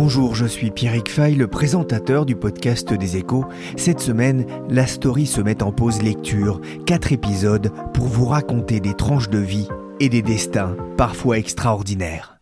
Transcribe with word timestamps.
Bonjour, 0.00 0.36
je 0.36 0.46
suis 0.46 0.70
Pierrick 0.70 1.10
Fay, 1.10 1.34
le 1.34 1.48
présentateur 1.48 2.24
du 2.24 2.36
podcast 2.36 2.94
des 2.94 3.16
échos. 3.16 3.44
Cette 3.76 3.98
semaine, 3.98 4.46
la 4.70 4.86
story 4.86 5.26
se 5.26 5.40
met 5.40 5.60
en 5.60 5.72
pause 5.72 6.02
lecture. 6.02 6.60
Quatre 6.86 7.10
épisodes 7.10 7.72
pour 7.94 8.06
vous 8.06 8.26
raconter 8.26 8.78
des 8.78 8.94
tranches 8.94 9.28
de 9.28 9.40
vie 9.40 9.66
et 9.98 10.08
des 10.08 10.22
destins 10.22 10.76
parfois 10.96 11.36
extraordinaires. 11.36 12.38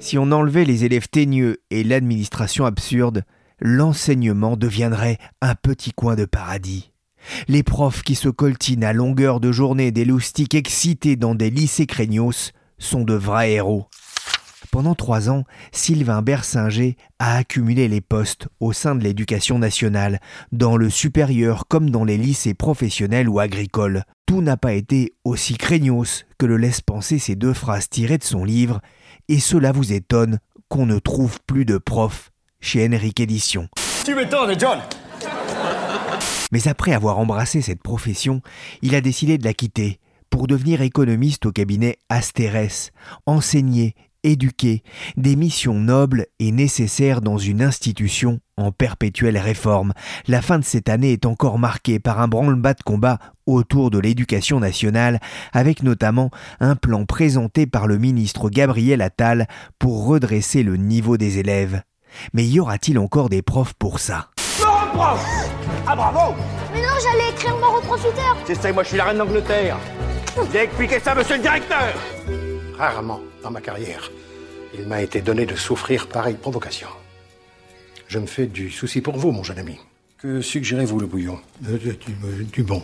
Si 0.00 0.18
on 0.18 0.32
enlevait 0.32 0.64
les 0.64 0.84
élèves 0.84 1.10
teigneux 1.10 1.58
et 1.70 1.84
l'administration 1.84 2.64
absurde, 2.64 3.22
l'enseignement 3.60 4.56
deviendrait 4.56 5.18
un 5.42 5.54
petit 5.54 5.92
coin 5.92 6.16
de 6.16 6.24
paradis. 6.24 6.91
Les 7.48 7.62
profs 7.62 8.02
qui 8.02 8.14
se 8.14 8.28
coltinent 8.28 8.84
à 8.84 8.92
longueur 8.92 9.40
de 9.40 9.52
journée 9.52 9.90
des 9.90 10.04
loustiques 10.04 10.54
excités 10.54 11.16
dans 11.16 11.34
des 11.34 11.50
lycées 11.50 11.86
craignos 11.86 12.52
sont 12.78 13.04
de 13.04 13.14
vrais 13.14 13.52
héros. 13.52 13.86
Pendant 14.70 14.94
trois 14.94 15.28
ans, 15.28 15.44
Sylvain 15.70 16.22
Bersinger 16.22 16.96
a 17.18 17.36
accumulé 17.36 17.88
les 17.88 18.00
postes 18.00 18.48
au 18.58 18.72
sein 18.72 18.94
de 18.94 19.04
l'éducation 19.04 19.58
nationale, 19.58 20.18
dans 20.50 20.78
le 20.78 20.88
supérieur 20.88 21.66
comme 21.68 21.90
dans 21.90 22.04
les 22.04 22.16
lycées 22.16 22.54
professionnels 22.54 23.28
ou 23.28 23.38
agricoles. 23.38 24.04
Tout 24.24 24.40
n'a 24.40 24.56
pas 24.56 24.72
été 24.72 25.12
aussi 25.24 25.58
craignos 25.58 26.24
que 26.38 26.46
le 26.46 26.56
laissent 26.56 26.80
penser 26.80 27.18
ces 27.18 27.36
deux 27.36 27.52
phrases 27.52 27.90
tirées 27.90 28.16
de 28.16 28.24
son 28.24 28.44
livre, 28.44 28.80
et 29.28 29.40
cela 29.40 29.72
vous 29.72 29.92
étonne 29.92 30.38
qu'on 30.68 30.86
ne 30.86 30.98
trouve 30.98 31.38
plus 31.46 31.66
de 31.66 31.76
profs 31.76 32.30
chez 32.60 32.86
Henrik 32.86 33.20
Édition. 33.20 33.68
Tu 34.06 34.14
m'étonnes, 34.14 34.58
John 34.58 34.78
Mais 36.52 36.68
après 36.68 36.92
avoir 36.92 37.18
embrassé 37.18 37.60
cette 37.62 37.82
profession, 37.82 38.42
il 38.82 38.94
a 38.94 39.00
décidé 39.00 39.38
de 39.38 39.44
la 39.44 39.54
quitter 39.54 39.98
pour 40.30 40.46
devenir 40.46 40.80
économiste 40.80 41.46
au 41.46 41.52
cabinet 41.52 41.98
Astérès, 42.08 42.92
enseigner, 43.26 43.94
éduquer, 44.22 44.82
des 45.16 45.36
missions 45.36 45.74
nobles 45.74 46.26
et 46.38 46.52
nécessaires 46.52 47.20
dans 47.20 47.38
une 47.38 47.62
institution 47.62 48.40
en 48.56 48.72
perpétuelle 48.72 49.38
réforme. 49.38 49.92
La 50.28 50.42
fin 50.42 50.58
de 50.58 50.64
cette 50.64 50.88
année 50.88 51.12
est 51.12 51.26
encore 51.26 51.58
marquée 51.58 51.98
par 51.98 52.20
un 52.20 52.28
branle-bas 52.28 52.74
de 52.74 52.82
combat 52.82 53.18
autour 53.46 53.90
de 53.90 53.98
l'éducation 53.98 54.60
nationale, 54.60 55.20
avec 55.52 55.82
notamment 55.82 56.30
un 56.60 56.76
plan 56.76 57.04
présenté 57.04 57.66
par 57.66 57.86
le 57.86 57.98
ministre 57.98 58.48
Gabriel 58.50 59.02
Attal 59.02 59.48
pour 59.78 60.06
redresser 60.06 60.62
le 60.62 60.76
niveau 60.76 61.16
des 61.16 61.38
élèves. 61.38 61.82
Mais 62.32 62.46
y 62.46 62.60
aura-t-il 62.60 62.98
encore 62.98 63.28
des 63.28 63.42
profs 63.42 63.74
pour 63.74 63.98
ça? 63.98 64.31
Prof 64.92 65.20
Ah 65.86 65.96
bravo 65.96 66.34
Mais 66.72 66.80
non, 66.80 66.88
j'allais 67.02 67.30
écrire 67.30 67.56
mon 67.58 67.72
reprofiteur. 67.76 68.36
C'est 68.46 68.54
ça, 68.54 68.72
moi 68.72 68.82
je 68.82 68.88
suis 68.88 68.96
la 68.98 69.04
reine 69.04 69.18
d'Angleterre. 69.18 69.76
J'ai 70.52 70.60
expliqué 70.62 70.98
ça, 71.00 71.14
monsieur 71.14 71.36
le 71.36 71.42
directeur 71.42 71.92
Rarement 72.78 73.20
dans 73.42 73.50
ma 73.50 73.60
carrière, 73.60 74.10
il 74.78 74.86
m'a 74.86 75.02
été 75.02 75.20
donné 75.20 75.46
de 75.46 75.54
souffrir 75.56 76.06
pareille 76.06 76.36
provocation. 76.36 76.88
Je 78.08 78.18
me 78.18 78.26
fais 78.26 78.46
du 78.46 78.70
souci 78.70 79.00
pour 79.00 79.16
vous, 79.16 79.30
mon 79.32 79.42
jeune 79.42 79.58
ami. 79.58 79.76
Que 80.18 80.40
suggérez-vous, 80.40 81.00
le 81.00 81.06
bouillon? 81.06 81.38
Euh, 81.68 81.76
du, 81.78 81.90
du- 81.96 82.44
du 82.44 82.62
bon. 82.62 82.82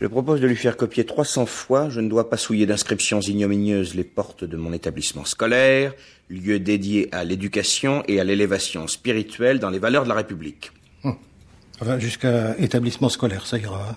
Je 0.00 0.06
propose 0.06 0.40
de 0.40 0.46
lui 0.46 0.56
faire 0.56 0.76
copier 0.76 1.04
300 1.04 1.46
fois 1.46 1.88
Je 1.90 2.00
ne 2.00 2.08
dois 2.08 2.28
pas 2.30 2.36
souiller 2.36 2.66
d'inscriptions 2.66 3.20
ignominieuses 3.20 3.94
les 3.94 4.04
portes 4.04 4.44
de 4.44 4.56
mon 4.56 4.72
établissement 4.72 5.24
scolaire, 5.24 5.92
lieu 6.28 6.58
dédié 6.58 7.08
à 7.12 7.24
l'éducation 7.24 8.02
et 8.08 8.18
à 8.20 8.24
l'élévation 8.24 8.86
spirituelle 8.88 9.58
dans 9.60 9.70
les 9.70 9.78
valeurs 9.78 10.04
de 10.04 10.08
la 10.08 10.14
République. 10.16 10.72
Enfin, 11.82 11.98
jusqu'à 11.98 12.56
établissement 12.58 13.08
scolaire, 13.08 13.44
ça 13.44 13.58
ira. 13.58 13.88
hein. 13.90 13.96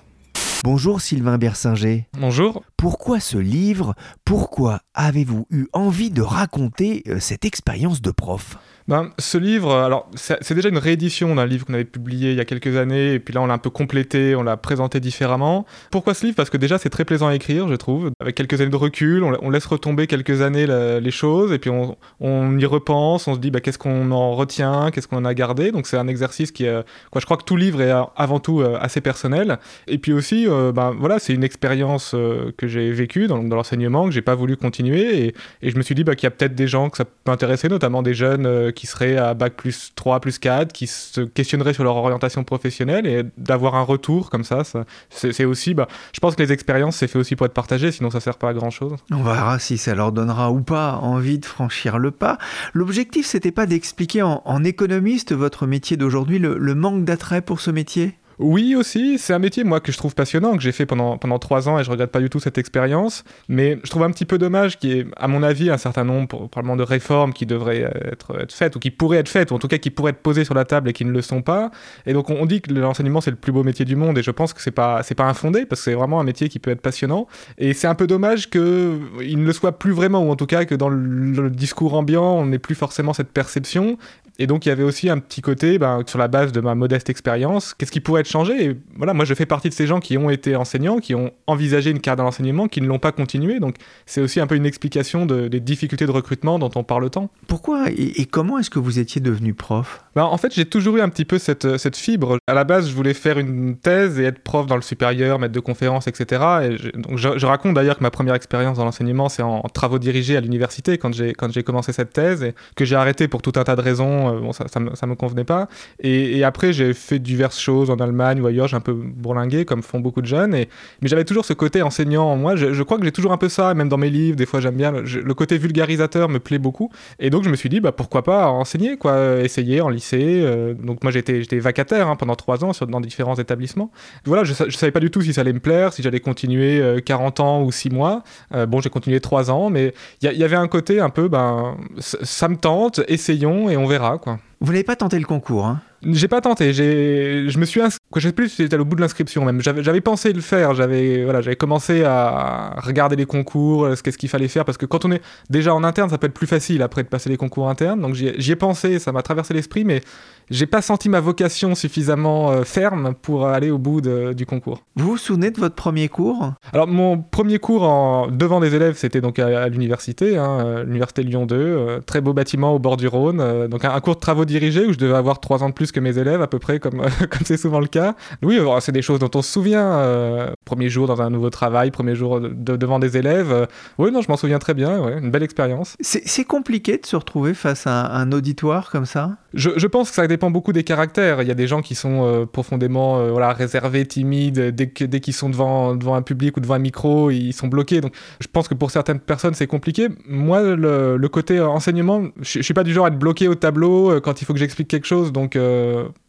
Bonjour 0.63 1.01
Sylvain 1.01 1.37
Bersinger. 1.37 2.07
Bonjour. 2.19 2.63
Pourquoi 2.77 3.19
ce 3.19 3.37
livre? 3.37 3.93
Pourquoi 4.25 4.79
avez-vous 4.95 5.45
eu 5.51 5.67
envie 5.71 6.09
de 6.09 6.23
raconter 6.23 7.03
euh, 7.07 7.19
cette 7.19 7.45
expérience 7.45 8.01
de 8.01 8.09
prof? 8.09 8.57
Ben, 8.87 9.09
ce 9.17 9.39
livre, 9.39 9.73
alors 9.73 10.07
c'est 10.15 10.53
déjà 10.53 10.69
une 10.69 10.77
réédition 10.77 11.33
d'un 11.33 11.47
livre 11.47 11.65
qu'on 11.65 11.73
avait 11.73 11.85
publié 11.85 12.31
il 12.31 12.37
y 12.37 12.39
a 12.39 12.45
quelques 12.45 12.77
années, 12.77 13.13
et 13.13 13.19
puis 13.19 13.33
là 13.33 13.41
on 13.41 13.47
l'a 13.47 13.55
un 13.55 13.57
peu 13.57 13.71
complété, 13.71 14.35
on 14.35 14.43
l'a 14.43 14.57
présenté 14.57 14.99
différemment. 14.99 15.65
Pourquoi 15.89 16.13
ce 16.13 16.23
livre? 16.23 16.35
Parce 16.35 16.51
que 16.51 16.57
déjà 16.57 16.77
c'est 16.77 16.91
très 16.91 17.03
plaisant 17.03 17.27
à 17.27 17.33
écrire, 17.33 17.67
je 17.67 17.73
trouve. 17.73 18.11
Avec 18.19 18.35
quelques 18.35 18.61
années 18.61 18.69
de 18.69 18.75
recul, 18.75 19.23
on, 19.23 19.49
laisse 19.49 19.65
retomber 19.65 20.05
quelques 20.05 20.41
années 20.43 20.67
les 21.01 21.11
choses, 21.11 21.51
et 21.51 21.57
puis 21.57 21.71
on, 21.71 21.97
on 22.19 22.59
y 22.59 22.65
repense, 22.65 23.27
on 23.27 23.33
se 23.33 23.39
dit 23.39 23.49
bah, 23.49 23.59
qu'est-ce 23.59 23.79
qu'on 23.79 24.11
en 24.11 24.35
retient, 24.35 24.91
qu'est-ce 24.91 25.07
qu'on 25.07 25.17
en 25.17 25.25
a 25.25 25.33
gardé? 25.33 25.71
Donc 25.71 25.87
c'est 25.87 25.97
un 25.97 26.07
exercice 26.07 26.51
qui, 26.51 26.65
est, 26.65 26.85
quoi, 27.09 27.19
je 27.19 27.25
crois 27.25 27.37
que 27.37 27.43
tout 27.43 27.57
livre 27.57 27.81
est 27.81 27.91
euh, 27.91 28.03
avant 28.15 28.39
tout 28.39 28.61
euh, 28.61 28.77
assez 28.79 29.01
personnel. 29.01 29.57
Et 29.87 29.97
puis 29.97 30.13
aussi, 30.13 30.47
euh, 30.47 30.71
ben, 30.71 30.95
voilà, 30.95 31.17
c'est 31.17 31.33
une 31.33 31.43
expérience 31.43 32.13
euh, 32.13 32.51
que 32.55 32.67
j'ai 32.67 32.91
vécue 32.91 33.25
dans, 33.25 33.41
dans 33.43 33.55
l'enseignement, 33.55 34.05
que 34.05 34.11
j'ai 34.11 34.21
pas 34.21 34.35
voulu 34.35 34.57
continuer, 34.57 35.25
et, 35.25 35.35
et 35.63 35.71
je 35.71 35.75
me 35.75 35.81
suis 35.81 35.95
dit 35.95 36.03
bah, 36.03 36.15
qu'il 36.15 36.25
y 36.25 36.27
a 36.27 36.31
peut-être 36.31 36.53
des 36.53 36.67
gens 36.67 36.91
que 36.91 36.97
ça 36.97 37.05
peut 37.05 37.31
intéresser, 37.31 37.67
notamment 37.67 38.03
des 38.03 38.13
jeunes 38.13 38.45
euh, 38.45 38.71
qui 38.75 38.87
seraient 38.87 39.17
à 39.17 39.33
bac 39.33 39.55
plus 39.55 39.93
3, 39.95 40.19
plus 40.19 40.37
4, 40.37 40.71
qui 40.71 40.87
se 40.87 41.21
questionneraient 41.21 41.73
sur 41.73 41.83
leur 41.83 41.95
orientation 41.95 42.43
professionnelle, 42.43 43.07
et 43.07 43.23
d'avoir 43.37 43.75
un 43.75 43.81
retour 43.81 44.29
comme 44.29 44.43
ça, 44.43 44.63
c'est 45.09 45.45
aussi, 45.45 45.73
bah, 45.73 45.87
je 46.13 46.19
pense 46.19 46.35
que 46.35 46.43
les 46.43 46.51
expériences, 46.51 46.97
c'est 46.97 47.07
fait 47.07 47.17
aussi 47.17 47.35
pour 47.35 47.45
être 47.45 47.53
partagé, 47.53 47.91
sinon 47.91 48.09
ça 48.11 48.19
sert 48.19 48.37
pas 48.37 48.49
à 48.49 48.53
grand-chose. 48.53 48.95
On 49.11 49.23
verra 49.23 49.57
si 49.59 49.77
ça 49.77 49.95
leur 49.95 50.11
donnera 50.11 50.51
ou 50.51 50.61
pas 50.61 50.97
envie 51.01 51.39
de 51.39 51.45
franchir 51.45 51.97
le 51.97 52.11
pas. 52.11 52.37
L'objectif, 52.73 53.25
c'était 53.25 53.51
pas 53.51 53.65
d'expliquer 53.65 54.21
en, 54.21 54.41
en 54.45 54.63
économiste 54.63 55.33
votre 55.33 55.65
métier 55.65 55.97
d'aujourd'hui, 55.97 56.39
le, 56.39 56.57
le 56.57 56.75
manque 56.75 57.05
d'attrait 57.05 57.41
pour 57.41 57.61
ce 57.61 57.71
métier? 57.71 58.15
Oui 58.39 58.75
aussi, 58.75 59.17
c'est 59.17 59.33
un 59.33 59.39
métier 59.39 59.63
moi 59.63 59.79
que 59.79 59.91
je 59.91 59.97
trouve 59.97 60.13
passionnant, 60.13 60.55
que 60.57 60.61
j'ai 60.61 60.71
fait 60.71 60.85
pendant 60.85 61.17
pendant 61.17 61.39
trois 61.39 61.69
ans 61.69 61.79
et 61.79 61.83
je 61.83 61.89
regrette 61.89 62.11
pas 62.11 62.19
du 62.19 62.29
tout 62.29 62.39
cette 62.39 62.57
expérience. 62.57 63.23
Mais 63.47 63.79
je 63.83 63.89
trouve 63.89 64.03
un 64.03 64.11
petit 64.11 64.25
peu 64.25 64.37
dommage 64.37 64.77
qu'il 64.77 64.89
y 64.89 64.99
ait, 64.99 65.05
à 65.15 65.27
mon 65.27 65.41
avis, 65.41 65.69
un 65.69 65.77
certain 65.77 66.03
nombre 66.03 66.47
probablement 66.47 66.75
de 66.75 66.83
réformes 66.83 67.33
qui 67.33 67.45
devraient 67.45 67.89
être, 68.11 68.45
faites 68.49 68.75
ou 68.75 68.79
qui 68.79 68.91
pourraient 68.91 69.19
être 69.19 69.29
faites 69.29 69.51
ou 69.51 69.55
en 69.55 69.59
tout 69.59 69.67
cas 69.67 69.77
qui 69.77 69.89
pourraient 69.89 70.11
être 70.11 70.21
posées 70.21 70.43
sur 70.43 70.53
la 70.53 70.65
table 70.65 70.89
et 70.89 70.93
qui 70.93 71.05
ne 71.05 71.11
le 71.11 71.21
sont 71.21 71.41
pas. 71.41 71.71
Et 72.05 72.13
donc 72.13 72.29
on, 72.29 72.45
dit 72.45 72.61
que 72.61 72.73
l'enseignement 72.73 73.21
c'est 73.21 73.31
le 73.31 73.37
plus 73.37 73.51
beau 73.51 73.63
métier 73.63 73.85
du 73.85 73.95
monde 73.95 74.17
et 74.17 74.23
je 74.23 74.31
pense 74.31 74.53
que 74.53 74.61
c'est 74.61 74.71
pas 74.71 75.01
pas 75.15 75.23
infondé 75.23 75.65
parce 75.65 75.79
que 75.79 75.85
c'est 75.85 75.95
vraiment 75.95 76.19
un 76.19 76.25
métier 76.25 76.49
qui 76.49 76.59
peut 76.59 76.71
être 76.71 76.81
passionnant. 76.81 77.27
Et 77.57 77.73
c'est 77.73 77.87
un 77.87 77.95
peu 77.95 78.05
dommage 78.05 78.49
que 78.49 78.99
il 79.21 79.39
ne 79.39 79.45
le 79.45 79.53
soit 79.53 79.79
plus 79.79 79.93
vraiment 79.93 80.23
ou 80.23 80.31
en 80.31 80.35
tout 80.35 80.45
cas 80.45 80.65
que 80.65 80.75
dans 80.75 80.89
le 80.89 81.49
discours 81.49 81.93
ambiant 81.93 82.35
on 82.35 82.47
n'ait 82.47 82.59
plus 82.59 82.75
forcément 82.75 83.13
cette 83.13 83.31
perception. 83.31 83.97
Et 84.39 84.47
donc 84.47 84.65
il 84.65 84.69
y 84.69 84.71
avait 84.71 84.83
aussi 84.83 85.09
un 85.09 85.17
petit 85.19 85.41
côté, 85.41 85.77
ben, 85.79 86.01
sur 86.05 86.19
la 86.19 86.27
base 86.27 86.51
de 86.51 86.59
ma 86.61 86.75
modeste 86.75 87.09
expérience, 87.09 87.73
qu'est-ce 87.73 87.91
qui 87.91 88.01
pourrait 88.01 88.21
être 88.21 88.29
changé? 88.29 88.65
Et 88.65 88.77
voilà, 88.97 89.13
moi 89.13 89.25
je 89.25 89.33
fais 89.33 89.45
partie 89.45 89.69
de 89.69 89.73
ces 89.73 89.87
gens 89.87 89.99
qui 89.99 90.17
ont 90.17 90.29
été 90.29 90.55
enseignants, 90.55 90.97
qui 90.99 91.15
ont 91.15 91.31
envisagé 91.47 91.89
une 91.91 91.99
carrière 91.99 92.17
dans 92.17 92.23
l'enseignement, 92.25 92.67
qui 92.67 92.81
ne 92.81 92.87
l'ont 92.87 92.99
pas 92.99 93.11
continué. 93.11 93.59
Donc 93.59 93.75
c'est 94.05 94.21
aussi 94.21 94.39
un 94.39 94.47
peu 94.47 94.55
une 94.55 94.65
explication 94.65 95.25
de- 95.25 95.47
des 95.47 95.59
difficultés 95.59 96.05
de 96.05 96.11
recrutement 96.11 96.59
dont 96.59 96.71
on 96.75 96.83
parle 96.83 97.09
tant. 97.09 97.29
Pourquoi 97.47 97.89
et, 97.91 98.21
et 98.21 98.25
comment 98.25 98.57
est-ce 98.59 98.69
que 98.69 98.79
vous 98.79 98.99
étiez 98.99 99.21
devenu 99.21 99.53
prof? 99.53 100.03
Ben, 100.15 100.23
en 100.23 100.37
fait, 100.37 100.53
j'ai 100.53 100.65
toujours 100.65 100.97
eu 100.97 101.01
un 101.01 101.09
petit 101.09 101.25
peu 101.25 101.37
cette, 101.37 101.77
cette 101.77 101.95
fibre. 101.97 102.37
À 102.47 102.53
la 102.53 102.63
base, 102.63 102.89
je 102.89 102.95
voulais 102.95 103.13
faire 103.13 103.37
une 103.37 103.75
thèse 103.77 104.19
et 104.19 104.23
être 104.23 104.39
prof 104.39 104.65
dans 104.65 104.75
le 104.75 104.81
supérieur, 104.81 105.39
maître 105.39 105.53
de 105.53 105.59
conférences, 105.59 106.07
etc. 106.07 106.41
Et 106.63 106.77
je, 106.77 106.89
donc 106.91 107.17
je, 107.17 107.37
je 107.37 107.45
raconte 107.45 107.73
d'ailleurs 107.73 107.97
que 107.97 108.03
ma 108.03 108.11
première 108.11 108.35
expérience 108.35 108.77
dans 108.77 108.85
l'enseignement, 108.85 109.29
c'est 109.29 109.43
en, 109.43 109.57
en 109.59 109.69
travaux 109.69 109.99
dirigés 109.99 110.37
à 110.37 110.41
l'université 110.41 110.97
quand 110.97 111.13
j'ai 111.13 111.33
quand 111.33 111.51
j'ai 111.51 111.63
commencé 111.63 111.93
cette 111.93 112.13
thèse 112.13 112.43
et 112.43 112.53
que 112.75 112.85
j'ai 112.85 112.95
arrêté 112.95 113.27
pour 113.27 113.41
tout 113.41 113.53
un 113.55 113.63
tas 113.63 113.75
de 113.75 113.81
raisons. 113.81 114.24
Euh, 114.27 114.39
Bon, 114.39 114.53
ça, 114.53 114.65
ça, 114.67 114.79
me, 114.79 115.15
convenait 115.15 115.43
pas. 115.43 115.67
Et, 115.99 116.43
après, 116.43 116.73
j'ai 116.73 116.93
fait 116.93 117.19
diverses 117.19 117.59
choses 117.59 117.89
en 117.89 117.97
Allemagne 117.97 118.41
ou 118.41 118.47
ailleurs. 118.47 118.67
J'ai 118.67 118.75
un 118.75 118.81
peu 118.81 118.93
bourlingué, 118.93 119.65
comme 119.65 119.81
font 119.81 119.99
beaucoup 119.99 120.21
de 120.21 120.27
jeunes. 120.27 120.53
Et, 120.53 120.69
mais 121.01 121.07
j'avais 121.07 121.25
toujours 121.25 121.45
ce 121.45 121.53
côté 121.53 121.81
enseignant 121.81 122.25
en 122.25 122.35
moi. 122.35 122.55
Je, 122.55 122.83
crois 122.83 122.97
que 122.97 123.05
j'ai 123.05 123.11
toujours 123.11 123.31
un 123.31 123.37
peu 123.37 123.49
ça, 123.49 123.73
même 123.73 123.89
dans 123.89 123.97
mes 123.97 124.09
livres. 124.09 124.35
Des 124.35 124.45
fois, 124.45 124.59
j'aime 124.59 124.75
bien 124.75 124.91
le, 124.91 125.33
côté 125.33 125.57
vulgarisateur 125.57 126.29
me 126.29 126.39
plaît 126.39 126.59
beaucoup. 126.59 126.89
Et 127.19 127.29
donc, 127.29 127.43
je 127.43 127.49
me 127.49 127.55
suis 127.55 127.69
dit, 127.69 127.79
bah, 127.79 127.91
pourquoi 127.91 128.23
pas 128.23 128.47
enseigner, 128.47 128.97
quoi, 128.97 129.39
essayer 129.41 129.81
en 129.81 129.89
lycée. 129.89 130.41
euh, 130.43 130.73
donc, 130.73 131.03
moi, 131.03 131.11
j'étais 131.11 131.59
vacataire 131.59 132.07
hein, 132.07 132.15
pendant 132.15 132.35
trois 132.35 132.63
ans 132.63 132.71
dans 132.87 133.01
différents 133.01 133.35
établissements. 133.35 133.91
Voilà, 134.25 134.43
je, 134.43 134.53
je 134.53 134.77
savais 134.77 134.91
pas 134.91 134.99
du 134.99 135.11
tout 135.11 135.21
si 135.21 135.33
ça 135.33 135.41
allait 135.41 135.53
me 135.53 135.59
plaire, 135.59 135.93
si 135.93 136.01
j'allais 136.01 136.19
continuer 136.19 136.81
euh, 136.81 136.99
40 136.99 137.39
ans 137.39 137.61
ou 137.63 137.71
6 137.71 137.89
mois. 137.89 138.23
Euh, 138.53 138.65
bon, 138.65 138.81
j'ai 138.81 138.89
continué 138.89 139.19
trois 139.19 139.51
ans, 139.51 139.69
mais 139.69 139.93
il 140.21 140.31
y, 140.31 140.35
y 140.35 140.43
avait 140.43 140.55
un 140.55 140.67
côté 140.67 140.99
un 140.99 141.09
peu, 141.09 141.27
ben, 141.27 141.77
ça 141.99 142.47
me 142.47 142.55
tente, 142.55 143.01
essayons 143.07 143.69
et 143.69 143.77
on 143.77 143.85
verra, 143.85 144.14
quoi. 144.17 144.39
Vous 144.61 144.71
n'avez 144.71 144.83
pas 144.83 144.95
tenté 144.95 145.19
le 145.19 145.25
concours, 145.25 145.65
hein? 145.65 145.81
J'ai 146.01 146.27
pas 146.27 146.39
tenté. 146.39 146.71
J'ai, 146.73 147.49
je 147.49 147.57
me 147.59 147.65
suis 147.65 147.81
inscrit. 147.81 147.99
Je 148.15 148.27
sais 148.27 148.33
plus 148.33 148.49
si 148.49 148.57
c'était 148.57 148.77
au 148.77 148.85
bout 148.85 148.95
de 148.95 149.01
l'inscription 149.01 149.43
même. 149.43 149.61
J'avais, 149.61 149.83
j'avais 149.83 150.01
pensé 150.01 150.33
le 150.33 150.41
faire. 150.41 150.73
J'avais, 150.73 151.23
voilà, 151.23 151.41
j'avais 151.41 151.55
commencé 151.55 152.03
à 152.03 152.75
regarder 152.77 153.15
les 153.15 153.25
concours, 153.25 153.89
ce 153.95 154.03
qu'est-ce 154.03 154.17
qu'il 154.17 154.29
fallait 154.29 154.47
faire, 154.47 154.65
parce 154.65 154.77
que 154.77 154.85
quand 154.85 155.05
on 155.05 155.11
est 155.11 155.21
déjà 155.49 155.73
en 155.73 155.83
interne, 155.83 156.09
ça 156.09 156.17
peut 156.17 156.27
être 156.27 156.33
plus 156.33 156.47
facile 156.47 156.81
après 156.81 157.03
de 157.03 157.07
passer 157.07 157.29
les 157.29 157.37
concours 157.37 157.69
internes. 157.69 158.01
Donc 158.01 158.13
j'y, 158.15 158.31
j'y 158.37 158.51
ai 158.51 158.55
pensé, 158.55 158.99
ça 158.99 159.11
m'a 159.11 159.23
traversé 159.23 159.53
l'esprit, 159.53 159.83
mais 159.83 160.01
j'ai 160.49 160.65
pas 160.65 160.81
senti 160.81 161.09
ma 161.09 161.19
vocation 161.19 161.75
suffisamment 161.75 162.51
euh, 162.51 162.63
ferme 162.63 163.13
pour 163.21 163.47
aller 163.47 163.71
au 163.71 163.77
bout 163.77 164.01
de- 164.01 164.33
du 164.33 164.45
concours. 164.45 164.83
Vous 164.95 165.11
vous 165.11 165.17
souvenez 165.17 165.51
de 165.51 165.59
votre 165.59 165.75
premier 165.75 166.07
cours? 166.09 166.53
Alors 166.73 166.87
mon 166.87 167.17
premier 167.19 167.59
cours 167.59 167.83
en, 167.83 168.27
devant 168.27 168.59
des 168.59 168.75
élèves, 168.75 168.95
c'était 168.97 169.21
donc 169.21 169.39
à, 169.39 169.63
à 169.63 169.67
l'université, 169.69 170.37
hein, 170.37 170.59
euh, 170.65 170.83
l'université 170.83 171.23
Lyon 171.23 171.45
2, 171.45 171.55
euh, 171.55 171.99
très 172.05 172.21
beau 172.21 172.33
bâtiment 172.33 172.73
au 172.75 172.79
bord 172.79 172.97
du 172.97 173.07
Rhône, 173.07 173.39
euh, 173.41 173.67
donc 173.67 173.85
un, 173.85 173.91
un 173.93 173.99
cours 174.01 174.15
de 174.15 174.19
travaux 174.19 174.45
dirigés 174.45 174.85
où 174.85 174.93
je 174.93 174.97
devais 174.97 175.15
avoir 175.15 175.39
trois 175.39 175.63
ans 175.63 175.69
de 175.69 175.73
plus 175.73 175.91
que 175.91 175.99
mes 175.99 176.17
élèves 176.17 176.41
à 176.41 176.47
peu 176.47 176.59
près, 176.59 176.79
comme 176.79 177.01
comme 177.29 177.41
c'est 177.45 177.57
souvent 177.57 177.79
le 177.79 177.87
cas. 177.87 178.15
Oui, 178.43 178.57
euh, 178.59 178.79
c'est 178.79 178.91
des 178.91 179.01
choses 179.01 179.19
dont 179.19 179.31
on 179.35 179.41
se 179.41 179.51
souvient. 179.51 180.53
premier 180.65 180.89
jour 180.89 181.07
dans 181.07 181.21
un 181.21 181.29
nouveau 181.29 181.49
travail, 181.49 181.91
premier 181.91 182.15
jour 182.15 182.39
de- 182.41 182.49
de- 182.49 182.75
devant 182.75 182.99
des 182.99 183.17
élèves. 183.17 183.67
oui, 183.97 184.11
non, 184.11 184.21
je 184.21 184.29
m'en 184.29 184.37
souviens 184.37 184.59
très 184.59 184.73
bien. 184.73 184.99
Ouais, 184.99 185.17
une 185.19 185.31
belle 185.31 185.43
expérience. 185.43 185.95
C'est 185.99 186.23
c'est 186.27 186.43
compliqué 186.43 186.97
de 186.97 187.05
se 187.05 187.15
retrouver 187.15 187.53
face 187.53 187.87
à 187.87 188.15
un, 188.15 188.21
un 188.27 188.31
auditoire 188.31 188.89
comme 188.91 189.05
ça? 189.05 189.31
Je, 189.55 189.87
pense 189.87 190.09
que 190.09 190.15
ça 190.15 190.27
dépend 190.27 190.51
beaucoup 190.51 190.73
des 190.73 190.83
caractères. 190.83 191.41
Il 191.41 191.47
y 191.47 191.51
a 191.51 191.55
des 191.55 191.67
gens 191.67 191.81
qui 191.81 191.95
sont 191.95 192.25
euh, 192.25 192.45
profondément 192.45 193.19
euh, 193.19 193.31
voilà, 193.31 193.53
réservés, 193.53 194.05
timides. 194.05 194.59
Dès 194.59 194.89
qu'ils 194.89 195.33
sont 195.33 195.49
devant, 195.49 195.95
devant 195.95 196.15
un 196.15 196.21
public 196.21 196.57
ou 196.57 196.59
devant 196.59 196.73
un 196.73 196.79
micro, 196.79 197.31
ils 197.31 197.53
sont 197.53 197.67
bloqués. 197.67 198.01
Donc 198.01 198.13
je 198.41 198.47
pense 198.51 198.67
que 198.67 198.73
pour 198.73 198.91
certaines 198.91 199.21
personnes, 199.21 199.53
c'est 199.53 199.65
compliqué. 199.65 200.09
Moi, 200.27 200.61
le, 200.61 201.27
côté 201.29 201.57
euh, 201.57 201.69
enseignement, 201.69 202.23
je, 202.41 202.59
je 202.59 202.61
suis 202.63 202.73
pas 202.73 202.83
du 202.83 202.93
genre 202.93 203.05
à 203.05 203.07
être 203.07 203.17
bloqué 203.17 203.47
au 203.47 203.55
tableau 203.55 204.19
quand 204.19 204.41
il 204.41 204.45
faut 204.45 204.51
que 204.51 204.59
j'explique 204.59 204.89
quelque 204.89 205.07
chose. 205.07 205.31
Donc 205.31 205.57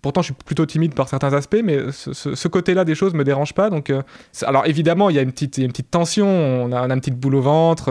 pourtant, 0.02 0.22
je 0.22 0.26
suis 0.26 0.34
plutôt 0.34 0.64
timide 0.64 0.94
par 0.94 1.08
certains 1.08 1.32
aspects, 1.32 1.61
mais 1.64 1.79
ce, 1.90 2.49
côté-là 2.49 2.84
des 2.84 2.94
choses 2.94 3.12
me 3.12 3.25
dérange 3.25 3.55
pas. 3.55 3.70
Donc 3.70 3.93
alors 4.43 4.67
évidemment, 4.67 5.11
il 5.11 5.17
y 5.17 5.19
a 5.19 5.22
une 5.22 5.32
petite, 5.32 5.58
une 5.58 5.69
petite 5.69 5.90
tension. 5.90 6.29
On 6.29 6.70
a, 6.70 6.87
on 6.87 6.90
a 6.90 6.94
une 6.94 7.00
petite 7.00 7.19
boule 7.19 7.34
au 7.34 7.43
ventre. 7.43 7.90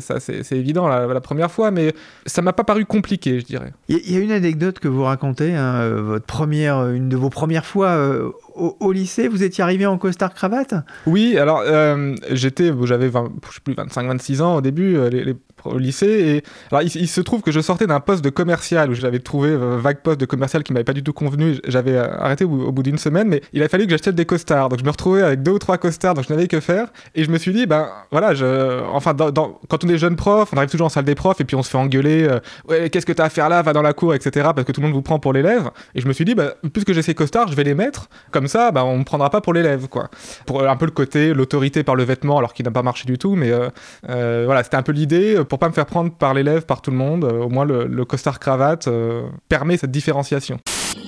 ça, 0.00 0.18
c'est 0.18 0.52
évident 0.52 0.88
la, 0.88 1.20
première 1.20 1.50
fois, 1.50 1.70
mais 1.70 1.94
ça 2.26 2.42
m'a 2.42 2.52
pas 2.52 2.64
paru 2.64 2.84
compliqué, 2.84 3.38
je 3.38 3.44
dirais. 3.44 3.72
Il 3.88 4.10
y 4.10 4.16
a 4.16 4.20
une 4.20 4.32
anecdote 4.32 4.63
que 4.72 4.88
vous 4.88 5.04
racontez, 5.04 5.54
hein, 5.54 5.74
euh, 5.76 6.02
votre 6.02 6.26
première, 6.26 6.88
une 6.90 7.08
de 7.08 7.16
vos 7.16 7.30
premières 7.30 7.66
fois 7.66 7.88
euh, 7.88 8.30
au, 8.54 8.92
lycée, 8.92 9.28
vous 9.28 9.42
étiez 9.42 9.62
arrivé 9.64 9.86
en 9.86 9.98
costard 9.98 10.32
cravate? 10.34 10.74
Oui, 11.06 11.36
alors 11.38 11.62
euh, 11.66 12.14
j'étais, 12.30 12.72
j'avais 12.84 13.08
20 13.08 13.32
je 13.48 13.54
sais 13.54 13.60
plus 13.62 13.74
25-26 13.74 14.42
ans 14.42 14.56
au 14.56 14.60
début, 14.60 14.96
euh, 14.96 15.08
les- 15.10 15.36
au 15.64 15.78
lycée, 15.78 16.06
et 16.06 16.42
alors 16.70 16.82
il, 16.82 17.08
se 17.08 17.20
trouve 17.20 17.42
que 17.42 17.50
je 17.52 17.60
sortais 17.60 17.86
d'un 17.86 18.00
poste 18.00 18.24
de 18.24 18.30
commercial 18.30 18.90
où 18.90 18.94
j'avais 18.94 19.18
trouvé 19.18 19.52
un 19.52 19.76
vague 19.78 19.98
poste 19.98 20.20
de 20.20 20.26
commercial 20.26 20.62
qui 20.62 20.72
m'avait 20.72 20.84
pas 20.84 20.92
du 20.92 21.02
tout 21.02 21.12
convenu. 21.12 21.56
J'avais 21.66 21.96
euh, 21.96 22.06
arrêté 22.18 22.44
au, 22.44 22.72
bout- 22.72 22.82
d'une 22.82 22.98
semaine, 22.98 23.28
mais 23.28 23.40
il 23.54 23.62
a 23.62 23.68
fallu 23.68 23.84
que 23.86 23.90
j'achète 23.90 24.14
des 24.14 24.26
costards. 24.26 24.68
Donc 24.68 24.78
je 24.78 24.84
me 24.84 24.90
retrouvais 24.90 25.22
avec 25.22 25.42
deux 25.42 25.52
ou 25.52 25.58
trois 25.58 25.78
costards, 25.78 26.14
donc 26.14 26.26
je 26.28 26.32
n'avais 26.32 26.48
que 26.48 26.60
faire. 26.60 26.88
Et 27.14 27.24
je 27.24 27.30
me 27.30 27.38
suis 27.38 27.52
dit, 27.52 27.64
ben 27.66 27.88
voilà, 28.10 28.34
je, 28.34 28.82
enfin, 28.92 29.14
quand 29.16 29.84
on 29.84 29.88
est 29.88 29.96
jeune 29.98 30.16
prof, 30.16 30.50
on 30.52 30.56
arrive 30.56 30.70
toujours 30.70 30.86
en 30.86 30.90
salle 30.90 31.04
des 31.04 31.14
profs 31.14 31.40
et 31.40 31.44
puis 31.44 31.56
on 31.56 31.62
se 31.62 31.70
fait 31.70 31.78
engueuler. 31.78 32.24
euh, 32.28 32.40
ouais, 32.68 32.90
qu'est-ce 32.90 33.06
que 33.06 33.12
t'as 33.12 33.24
à 33.24 33.28
faire 33.30 33.48
là? 33.48 33.62
Va 33.62 33.72
dans 33.72 33.82
la 33.82 33.94
cour, 33.94 34.14
etc. 34.14 34.48
Parce 34.54 34.64
que 34.66 34.72
tout 34.72 34.80
le 34.80 34.86
monde 34.86 34.94
vous 34.94 35.02
prend 35.02 35.18
pour 35.18 35.32
l'élève. 35.32 35.70
Et 35.94 36.00
je 36.00 36.08
me 36.08 36.12
suis 36.12 36.24
dit, 36.24 36.34
bah, 36.34 36.54
puisque 36.72 36.92
j'ai 36.92 37.02
ces 37.02 37.14
costards, 37.14 37.48
je 37.48 37.56
vais 37.56 37.64
les 37.64 37.74
mettre. 37.74 38.08
Comme 38.30 38.48
ça, 38.48 38.70
bah, 38.70 38.84
on 38.84 38.98
me 38.98 39.04
prendra 39.04 39.30
pas 39.30 39.40
pour 39.40 39.54
l'élève, 39.54 39.88
quoi. 39.88 40.10
Pour 40.46 40.60
euh, 40.60 40.68
un 40.68 40.76
peu 40.76 40.84
le 40.84 40.90
côté, 40.90 41.32
l'autorité 41.32 41.82
par 41.84 41.94
le 41.94 42.04
vêtement, 42.04 42.36
alors 42.38 42.52
qu'il 42.52 42.64
n'a 42.66 42.70
pas 42.72 42.82
marché 42.82 43.06
du 43.06 43.16
tout. 43.16 43.34
Mais 43.34 43.50
euh, 43.50 43.68
euh, 44.10 44.42
voilà, 44.44 44.62
c'était 44.62 44.76
un 44.76 44.82
peu 44.82 44.92
l'idée 44.92 45.36
euh, 45.36 45.44
pour 45.54 45.60
pas 45.60 45.68
me 45.68 45.72
faire 45.72 45.86
prendre 45.86 46.10
par 46.10 46.34
l'élève, 46.34 46.66
par 46.66 46.82
tout 46.82 46.90
le 46.90 46.96
monde. 46.96 47.22
euh, 47.22 47.44
au 47.44 47.48
moins, 47.48 47.64
le, 47.64 47.86
le 47.86 48.04
costard 48.04 48.40
cravate 48.40 48.88
euh, 48.88 49.22
permet 49.48 49.76
cette 49.76 49.92
différenciation. 49.92 50.58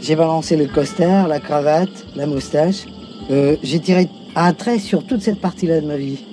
J'ai 0.01 0.15
balancé 0.15 0.57
le 0.57 0.67
costard, 0.67 1.27
la 1.27 1.41
cravate, 1.41 1.91
la 2.15 2.27
moustache. 2.27 2.85
Euh, 3.33 3.57
j'ai 3.65 3.81
tiré 3.81 4.09
un 4.37 4.53
trait 4.53 4.79
sur 4.79 5.05
toute 5.05 5.21
cette 5.21 5.41
partie-là 5.41 5.81
de 5.81 5.87
ma 5.89 5.97
vie. 5.97 6.25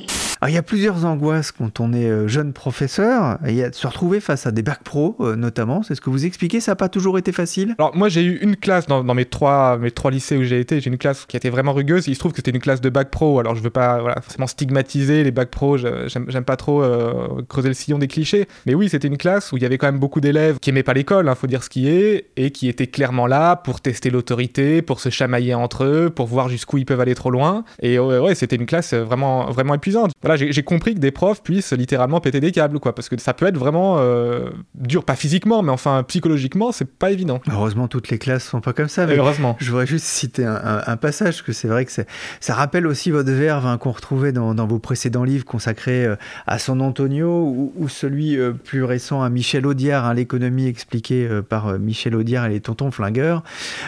Il 0.47 0.53
y 0.53 0.57
a 0.57 0.63
plusieurs 0.63 1.05
angoisses 1.05 1.51
quand 1.51 1.79
on 1.79 1.93
est 1.93 2.09
euh, 2.09 2.27
jeune 2.27 2.53
professeur. 2.53 3.37
Il 3.47 3.55
y 3.55 3.63
a 3.63 3.69
de 3.69 3.75
se 3.75 3.87
retrouver 3.87 4.19
face 4.19 4.45
à 4.45 4.51
des 4.51 4.61
bacs 4.61 4.83
pro, 4.83 5.15
euh, 5.19 5.35
notamment. 5.35 5.83
C'est 5.83 5.95
ce 5.95 6.01
que 6.01 6.09
vous 6.09 6.25
expliquez, 6.25 6.59
ça 6.59 6.71
n'a 6.71 6.75
pas 6.75 6.89
toujours 6.89 7.17
été 7.17 7.31
facile? 7.31 7.75
Alors 7.77 7.95
moi 7.95 8.09
j'ai 8.09 8.23
eu 8.23 8.39
une 8.41 8.55
classe 8.55 8.87
dans, 8.87 9.03
mes 9.03 9.25
trois 9.25 9.77
mes 9.77 9.91
trois 9.91 10.11
lycées 10.11 10.37
où 10.37 10.43
j'ai 10.43 10.59
été, 10.59 10.81
j'ai 10.81 10.89
une 10.89 10.97
classe 10.97 11.25
qui 11.25 11.37
était 11.37 11.49
vraiment 11.49 11.73
rugueuse. 11.73 12.07
Il 12.07 12.15
se 12.15 12.19
trouve 12.19 12.31
que 12.31 12.37
c'était 12.37 12.51
une 12.51 12.59
classe 12.59 12.81
de 12.81 12.89
bac 12.89 13.09
pro. 13.09 13.39
Alors 13.39 13.55
je 13.55 13.61
veux 13.61 13.69
pas 13.69 14.15
forcément 14.21 14.47
stigmatiser 14.47 15.23
les 15.23 15.31
bacs 15.31 15.49
pro. 15.49 15.77
J'aime 15.77 16.43
pas 16.45 16.57
trop 16.57 16.83
euh, 16.83 17.41
creuser 17.47 17.69
le 17.69 17.73
sillon 17.73 17.97
des 17.97 18.07
clichés. 18.07 18.47
Mais 18.65 18.75
oui 18.75 18.89
c'était 18.89 19.07
une 19.07 19.17
classe 19.17 19.51
où 19.51 19.57
il 19.57 19.63
y 19.63 19.65
avait 19.65 19.77
quand 19.77 19.87
même 19.87 19.99
beaucoup 19.99 20.19
d'élèves 20.19 20.59
qui 20.59 20.71
aimaient 20.71 20.83
pas 20.83 20.93
l'école, 20.93 21.29
hein, 21.29 21.35
faut 21.35 21.47
dire 21.47 21.63
ce 21.63 21.69
qui 21.69 21.87
est, 21.87 22.27
et 22.35 22.51
qui 22.51 22.67
étaient 22.67 22.87
clairement 22.87 23.27
là 23.27 23.55
pour 23.55 23.81
tester 23.81 24.09
l'autorité, 24.09 24.81
pour 24.81 24.99
se 24.99 25.09
chamailler 25.09 25.53
entre 25.53 25.85
eux, 25.85 26.09
pour 26.09 26.27
voir 26.27 26.49
jusqu'où 26.49 26.77
ils 26.77 26.85
peuvent 26.85 27.01
aller 27.01 27.15
trop 27.15 27.31
loin. 27.31 27.63
Et 27.81 27.99
ouais, 27.99 28.35
c'était 28.35 28.55
une 28.55 28.65
classe 28.65 28.93
vraiment 28.93 29.49
vraiment 29.51 29.75
épuisante. 29.75 30.11
J'ai 30.35 30.51
j'ai 30.51 30.63
compris 30.63 30.93
que 30.95 30.99
des 30.99 31.11
profs 31.11 31.41
puissent 31.43 31.73
littéralement 31.73 32.19
péter 32.21 32.39
des 32.39 32.51
câbles 32.51 32.79
quoi, 32.79 32.93
parce 32.95 33.09
que 33.09 33.19
ça 33.19 33.33
peut 33.33 33.45
être 33.45 33.57
vraiment 33.57 33.95
euh, 33.99 34.49
dur, 34.75 35.03
pas 35.03 35.15
physiquement, 35.15 35.61
mais 35.63 35.71
enfin 35.71 36.03
psychologiquement 36.03 36.71
c'est 36.71 36.89
pas 36.89 37.11
évident. 37.11 37.41
Heureusement, 37.51 37.87
toutes 37.87 38.09
les 38.09 38.17
classes 38.17 38.43
sont 38.43 38.61
pas 38.61 38.73
comme 38.73 38.87
ça. 38.87 39.05
mais 39.05 39.17
Heureusement. 39.17 39.55
Je 39.59 39.69
voudrais 39.71 39.85
juste 39.87 40.05
citer 40.05 40.45
un, 40.45 40.55
un- 40.55 40.81
un 40.85 40.97
passage, 40.97 41.43
que 41.43 41.51
c'est 41.53 41.67
vrai 41.67 41.85
que 41.85 41.91
ça 42.39 42.53
rappelle 42.53 42.87
aussi 42.87 43.11
votre 43.11 43.31
verve 43.31 43.65
hein, 43.65 43.77
qu'on 43.77 43.91
retrouvait 43.91 44.31
dans, 44.31 44.53
dans 44.53 44.67
vos 44.67 44.79
précédents 44.79 45.23
livres 45.23 45.45
consacrés 45.45 46.05
euh, 46.05 46.15
à 46.47 46.59
San 46.59 46.81
Antonio 46.81 47.43
ou, 47.43 47.73
ou 47.75 47.89
celui 47.89 48.37
euh, 48.37 48.51
plus 48.53 48.83
récent 48.83 49.21
à 49.21 49.29
Michel 49.29 49.65
Audiard, 49.67 50.05
hein, 50.05 50.13
l'économie 50.13 50.67
expliquée 50.67 51.27
euh, 51.29 51.41
par 51.41 51.77
Michel 51.79 52.15
Audiard 52.15 52.45
et 52.45 52.49
les 52.49 52.61
tontons 52.61 52.91
flingueurs. 52.91 53.43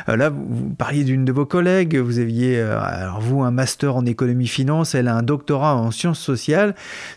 Là, 0.07 0.29
vous, 0.29 0.45
vous 0.49 0.69
parliez 0.75 1.03
d'une 1.03 1.25
de 1.25 1.31
vos 1.31 1.45
collègues, 1.45 1.97
vous 1.97 2.19
aviez, 2.19 2.59
alors 2.61 3.19
vous, 3.21 3.43
un 3.43 3.51
master 3.51 3.95
en 3.95 4.05
économie-finance, 4.05 4.95
elle 4.95 5.07
a 5.07 5.15
un 5.15 5.23
doctorat 5.23 5.75
en 5.75 5.91
sciences 5.91 6.19
sociales. 6.19 6.34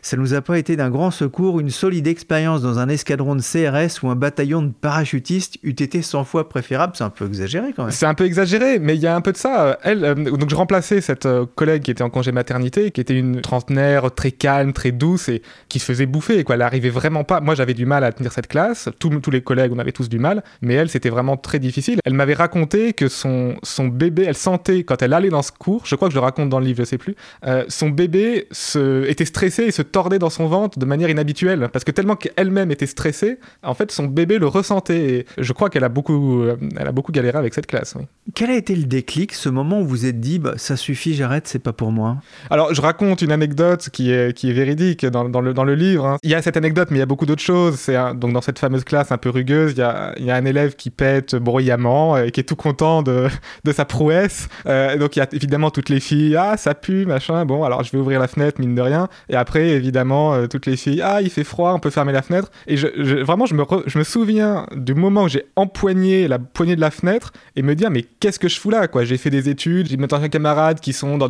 Ça 0.03 0.17
nous 0.17 0.35
a 0.35 0.41
pas 0.41 0.59
été 0.59 0.77
d'un 0.77 0.91
grand 0.91 1.11
secours, 1.11 1.61
une 1.61 1.71
solide 1.71 2.07
expérience 2.07 2.63
dans 2.63 2.79
un 2.79 2.89
escadron 2.89 3.37
de 3.37 3.43
CRS 3.43 4.03
ou 4.03 4.11
un 4.11 4.17
bataillon 4.17 4.63
de 4.63 4.73
parachutistes 4.73 5.59
eût 5.63 5.71
été 5.71 6.03
100 6.03 6.25
fois 6.25 6.49
préférable, 6.49 6.95
c'est 6.97 7.05
un 7.05 7.11
peu 7.11 7.27
exagéré 7.27 7.73
quand 7.75 7.85
même. 7.85 7.93
C'est 7.93 8.07
un 8.07 8.15
peu 8.15 8.25
exagéré, 8.25 8.79
mais 8.79 8.95
il 8.97 9.01
y 9.01 9.07
a 9.07 9.15
un 9.15 9.21
peu 9.21 9.33
de 9.33 9.37
ça. 9.37 9.79
Elle, 9.83 10.05
euh, 10.05 10.15
donc 10.15 10.51
je 10.51 10.57
remplaçais 10.57 11.01
cette 11.01 11.27
euh, 11.27 11.47
collègue 11.55 11.83
qui 11.83 11.91
était 11.91 12.03
en 12.03 12.11
congé 12.11 12.33
maternité, 12.33 12.91
qui 12.91 13.01
était 13.01 13.19
une 13.19 13.41
trentenaire 13.41 14.11
très 14.15 14.31
calme, 14.33 14.73
très 14.73 14.93
douce 14.93 15.29
et 15.29 15.43
qui 15.69 15.79
se 15.79 15.85
faisait 15.85 16.07
bouffer. 16.07 16.45
Quoi. 16.45 16.55
Elle 16.57 16.63
arrivait 16.63 16.91
vraiment 16.91 17.25
pas. 17.25 17.41
Moi, 17.41 17.55
j'avais 17.55 17.75
du 17.75 17.87
mal 17.87 18.05
à 18.05 18.13
tenir 18.13 18.33
cette 18.33 18.49
classe. 18.49 18.89
Tous- 18.99 19.11
les 19.31 19.43
collègues, 19.43 19.73
on 19.75 19.79
avait 19.79 19.93
tous 19.93 20.09
du 20.09 20.19
mal, 20.19 20.43
mais 20.63 20.75
elle, 20.75 20.89
c'était 20.89 21.11
vraiment 21.11 21.37
très 21.37 21.59
difficile. 21.59 21.99
Elle 22.05 22.15
m'avait 22.15 22.35
raconté 22.35 22.93
que 22.93 23.09
son, 23.09 23.57
son 23.63 23.89
bébé, 23.89 24.25
elle 24.27 24.37
sentait 24.37 24.85
quand 24.85 25.03
elle 25.03 25.13
allait 25.13 25.29
dans 25.29 25.43
ce 25.43 25.53
cours, 25.53 25.85
je 25.87 25.95
crois 25.97 26.09
que 26.09 26.15
je 26.15 26.19
le 26.19 26.23
raconte 26.25 26.49
dans 26.49 26.61
le 26.61 26.65
livre, 26.67 26.79
je 26.79 26.85
sais 26.85 26.99
plus, 26.99 27.15
euh, 27.47 27.65
son 27.69 27.91
bébé 27.91 28.47
se, 28.51 29.05
était 29.09 29.25
stressé 29.25 29.65
et 29.65 29.71
se 29.71 29.83
tordait 29.83 30.19
dans 30.19 30.31
son 30.31 30.47
ventre 30.47 30.79
de 30.79 30.85
manière 30.85 31.11
inhabituelle, 31.11 31.69
parce 31.73 31.85
que 31.85 31.91
tellement 31.91 32.17
qu'elle-même 32.17 32.71
était 32.71 32.87
stressée, 32.87 33.39
en 33.63 33.75
fait, 33.75 33.91
son 33.93 34.05
bébé 34.05 34.39
le 34.39 34.47
ressentait. 34.47 34.99
Et 35.11 35.27
je 35.39 35.53
crois 35.53 35.71
qu'elle 35.71 35.85
a 35.85 35.89
beaucoup, 35.89 36.43
euh, 36.43 36.57
elle 36.79 36.87
a 36.89 36.93
beaucoup 36.93 37.13
galéré 37.13 37.37
avec 37.39 37.55
cette 37.55 37.67
classe. 37.67 37.95
Oui. 37.99 38.05
Quel 38.35 38.51
a 38.51 38.57
été 38.57 38.75
le 38.77 38.85
déclic, 38.85 39.33
ce 39.35 39.49
moment 39.49 39.81
où 39.81 39.85
vous 39.85 39.89
vous 39.99 40.07
êtes 40.07 40.21
dit, 40.21 40.39
bah, 40.39 40.53
ça 40.59 40.77
suffit, 40.77 41.15
j'arrête, 41.15 41.49
c'est 41.49 41.59
pas 41.59 41.73
pour 41.73 41.91
moi? 41.91 42.19
Alors, 42.51 42.73
je 42.73 42.81
raconte 42.81 43.23
une 43.23 43.33
anecdote 43.33 43.89
qui 43.91 44.13
est, 44.13 44.33
qui 44.37 44.51
est 44.51 44.53
véridique 44.53 45.05
dans, 45.07 45.29
dans 45.29 45.41
le, 45.41 45.53
dans 45.55 45.65
le 45.65 45.75
livre. 45.75 46.07
hein. 46.07 46.17
Il 46.23 46.31
y 46.31 46.35
a 46.35 46.43
cette 46.43 46.57
anecdote, 46.57 46.89
mais 46.91 46.99
il 46.99 47.01
y 47.01 47.03
a 47.03 47.07
beaucoup 47.07 47.27
d'autres 47.27 47.43
choses. 47.43 47.77
C'est 47.77 47.97
un- 47.97 48.15
donc 48.15 48.33
dans 48.33 48.41
cette 48.43 48.59
fameuse 48.59 48.85
classe 48.85 49.11
un 49.11 49.17
peu 49.19 49.31
rugueuse, 49.31 49.73
il 49.73 49.79
y 49.79 49.83
a, 49.83 50.13
il 50.19 50.25
y 50.25 50.31
a 50.31 50.37
un 50.37 50.45
élève 50.45 50.77
qui 50.77 50.91
pète 50.91 51.35
bruyamment 51.35 52.17
et 52.19 52.31
qui 52.31 52.41
est 52.41 52.45
tout 52.45 52.55
content 52.57 53.03
de, 53.03 53.27
de 53.65 53.73
sa 53.73 53.85
prouesse. 53.85 54.49
Euh, 54.67 54.97
donc 54.99 55.17
il 55.17 55.21
y 55.21 55.23
a 55.23 55.27
évidemment 55.33 55.71
toutes 55.71 55.89
les 55.89 56.01
filles, 56.01 56.37
ah 56.37 56.57
ça 56.57 56.75
pue, 56.75 57.07
machin. 57.07 57.45
Bon, 57.45 57.65
alors 57.65 57.83
je 57.83 57.91
vais 57.93 57.99
ouvrir 57.99 58.21
la 58.21 58.29
fenêtre, 58.29 58.61
mine 58.61 58.75
de 58.75 58.83
Et 59.29 59.37
après, 59.37 59.69
évidemment, 59.69 60.35
euh, 60.35 60.47
toutes 60.47 60.67
les 60.67 60.77
filles, 60.77 61.03
ah 61.03 61.21
il 61.23 61.31
fait 61.31 61.45
froid, 61.45 61.73
on 61.73 61.79
peut 61.79 61.91
fermer 61.91 62.13
la 62.13 62.23
fenêtre. 62.23 62.51
Et 62.67 62.77
vraiment, 62.77 63.47
je 63.47 63.55
me, 63.55 63.65
je 63.87 63.99
me 63.99 64.05
souviens 64.05 64.67
du 64.75 64.95
moment 64.95 65.25
où 65.25 65.29
j'ai 65.29 65.47
empoigné 65.57 66.29
la 66.29 66.39
poignée 66.39 66.77
de 66.77 66.81
la 66.81 66.91
fenêtre 66.91 67.33
et 67.57 67.63
me 67.63 67.75
dire, 67.75 67.91
mais 67.91 68.05
qu'est-ce 68.21 68.39
que 68.39 68.49
je 68.49 68.59
fous 68.59 68.71
là, 68.71 68.89
quoi? 68.89 69.05
J'ai 69.05 69.19
fait 69.19 69.31
des 69.31 69.49
études, 69.49 69.89
j'ai 69.89 69.97
des 69.97 70.29
camarades 70.29 70.81
qui 70.81 70.93
sont 70.93 71.19
dans 71.19 71.29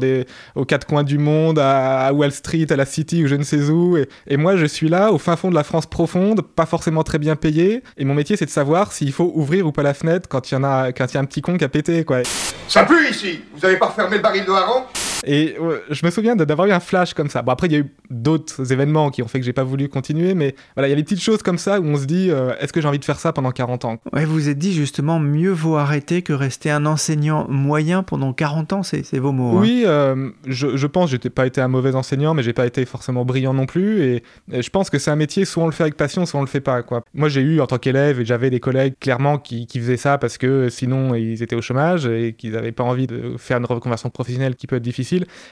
aux 0.54 0.64
quatre 0.64 0.86
coins 0.86 1.02
du 1.02 1.18
monde, 1.18 1.58
à, 1.58 2.12
Wall 2.12 2.32
Street, 2.32 2.66
à 2.70 2.76
la 2.76 2.86
City 2.86 3.24
ou 3.24 3.26
je 3.26 3.34
ne 3.34 3.42
sais 3.42 3.68
où. 3.70 3.96
Et, 4.26 4.36
moi, 4.36 4.56
je 4.56 4.66
suis 4.66 4.88
là, 4.88 5.12
au 5.12 5.18
fin 5.18 5.36
fond 5.36 5.50
de 5.50 5.54
la 5.54 5.64
France 5.64 5.86
profonde, 5.86 6.42
pas 6.42 6.66
forcément 6.66 7.02
très 7.02 7.18
bien 7.18 7.36
payé. 7.36 7.82
Et 7.96 8.04
mon 8.04 8.14
métier, 8.14 8.36
c'est 8.36 8.46
de 8.46 8.50
savoir 8.50 8.92
s'il 8.92 9.12
faut 9.12 9.32
ouvrir 9.34 9.66
ou 9.66 9.72
pas 9.72 9.82
la 9.82 9.94
fenêtre 9.94 10.28
quand 10.28 10.50
il 10.50 10.54
y 10.54 10.56
en 10.56 10.64
a, 10.64 10.92
quand 10.92 11.06
il 11.12 11.14
y 11.14 11.16
a 11.18 11.20
un 11.20 11.24
petit 11.24 11.42
con 11.42 11.56
qui 11.56 11.64
a 11.64 11.68
pété, 11.68 12.04
quoi. 12.04 12.22
Ça 12.68 12.84
pue 12.84 13.08
ici 13.10 13.40
Vous 13.56 13.64
avez 13.64 13.76
pas 13.76 13.86
refermé 13.86 14.16
le 14.16 14.22
baril 14.22 14.44
de 14.44 14.50
hareng 14.50 14.84
Et 15.26 15.56
je 15.90 16.06
me 16.06 16.10
souviens 16.10 16.37
d'avoir 16.37 16.68
eu 16.68 16.72
un 16.72 16.80
flash 16.80 17.14
comme 17.14 17.28
ça. 17.28 17.42
Bon, 17.42 17.52
après, 17.52 17.66
il 17.66 17.72
y 17.72 17.76
a 17.76 17.80
eu 17.80 17.87
d'autres 18.10 18.72
événements 18.72 19.10
qui 19.10 19.22
ont 19.22 19.28
fait 19.28 19.40
que 19.40 19.44
j'ai 19.44 19.52
pas 19.52 19.64
voulu 19.64 19.88
continuer, 19.88 20.34
mais 20.34 20.54
voilà, 20.75 20.88
il 20.88 20.90
y 20.90 20.94
a 20.94 20.96
des 20.96 21.02
petites 21.02 21.22
choses 21.22 21.42
comme 21.42 21.58
ça 21.58 21.80
où 21.80 21.84
on 21.84 21.96
se 21.96 22.04
dit 22.04 22.30
euh, 22.30 22.54
est-ce 22.60 22.72
que 22.72 22.80
j'ai 22.80 22.88
envie 22.88 22.98
de 22.98 23.04
faire 23.04 23.18
ça 23.18 23.32
pendant 23.32 23.50
40 23.50 23.84
ans 23.84 23.98
Ouais, 24.12 24.25
vous 24.25 24.34
vous 24.34 24.48
êtes 24.48 24.58
dit 24.58 24.72
justement 24.72 25.18
mieux 25.18 25.50
vaut 25.50 25.76
arrêter 25.76 26.22
que 26.22 26.32
rester 26.32 26.70
un 26.70 26.87
enseignant 26.87 27.46
moyen 27.48 28.02
pendant 28.02 28.32
40 28.32 28.72
ans, 28.72 28.82
c'est 28.82 29.18
vos 29.18 29.32
mots. 29.32 29.56
Hein. 29.56 29.60
Oui, 29.60 29.82
euh, 29.87 30.30
je, 30.46 30.76
je, 30.76 30.87
pense, 30.87 31.10
j'ai 31.10 31.18
pas 31.18 31.46
été 31.46 31.60
un 31.60 31.68
mauvais 31.68 31.94
enseignant, 31.94 32.34
mais 32.34 32.42
j'ai 32.42 32.52
pas 32.52 32.66
été 32.66 32.84
forcément 32.84 33.25
brillant 33.25 33.54
non 33.54 33.66
plus. 33.66 34.02
Et, 34.02 34.22
je 34.50 34.70
pense 34.70 34.90
que 34.90 34.98
c'est 34.98 35.10
un 35.10 35.16
métier, 35.16 35.44
soit 35.44 35.62
on 35.62 35.66
le 35.66 35.72
fait 35.72 35.82
avec 35.82 35.96
passion, 35.96 36.26
soit 36.26 36.38
on 36.38 36.42
le 36.42 36.48
fait 36.48 36.60
pas. 36.60 36.82
Quoi. 36.82 37.02
Moi, 37.14 37.28
j'ai 37.28 37.40
eu 37.40 37.60
en 37.60 37.66
tant 37.66 37.78
qu'élève, 37.78 38.20
et 38.20 38.25
j'avais 38.25 38.50
des 38.50 38.60
collègues 38.60 38.94
clairement 39.00 39.38
qui, 39.38 39.66
qui, 39.66 39.78
faisaient 39.78 39.96
ça 39.96 40.18
parce 40.18 40.38
que 40.38 40.68
sinon 40.68 41.14
ils 41.14 41.42
étaient 41.42 41.56
au 41.56 41.62
chômage 41.62 42.06
et 42.06 42.34
qu'ils 42.37 42.52
n'avaient 42.52 42.72
pas 42.72 42.84
envie 42.84 43.06
de 43.06 43.34
faire 43.37 43.58
une 43.58 43.64
reconversion 43.64 44.10
professionnelle 44.10 44.56
qui 44.56 44.66
peut 44.66 44.76
être 44.76 44.82
difficile. 44.82 45.07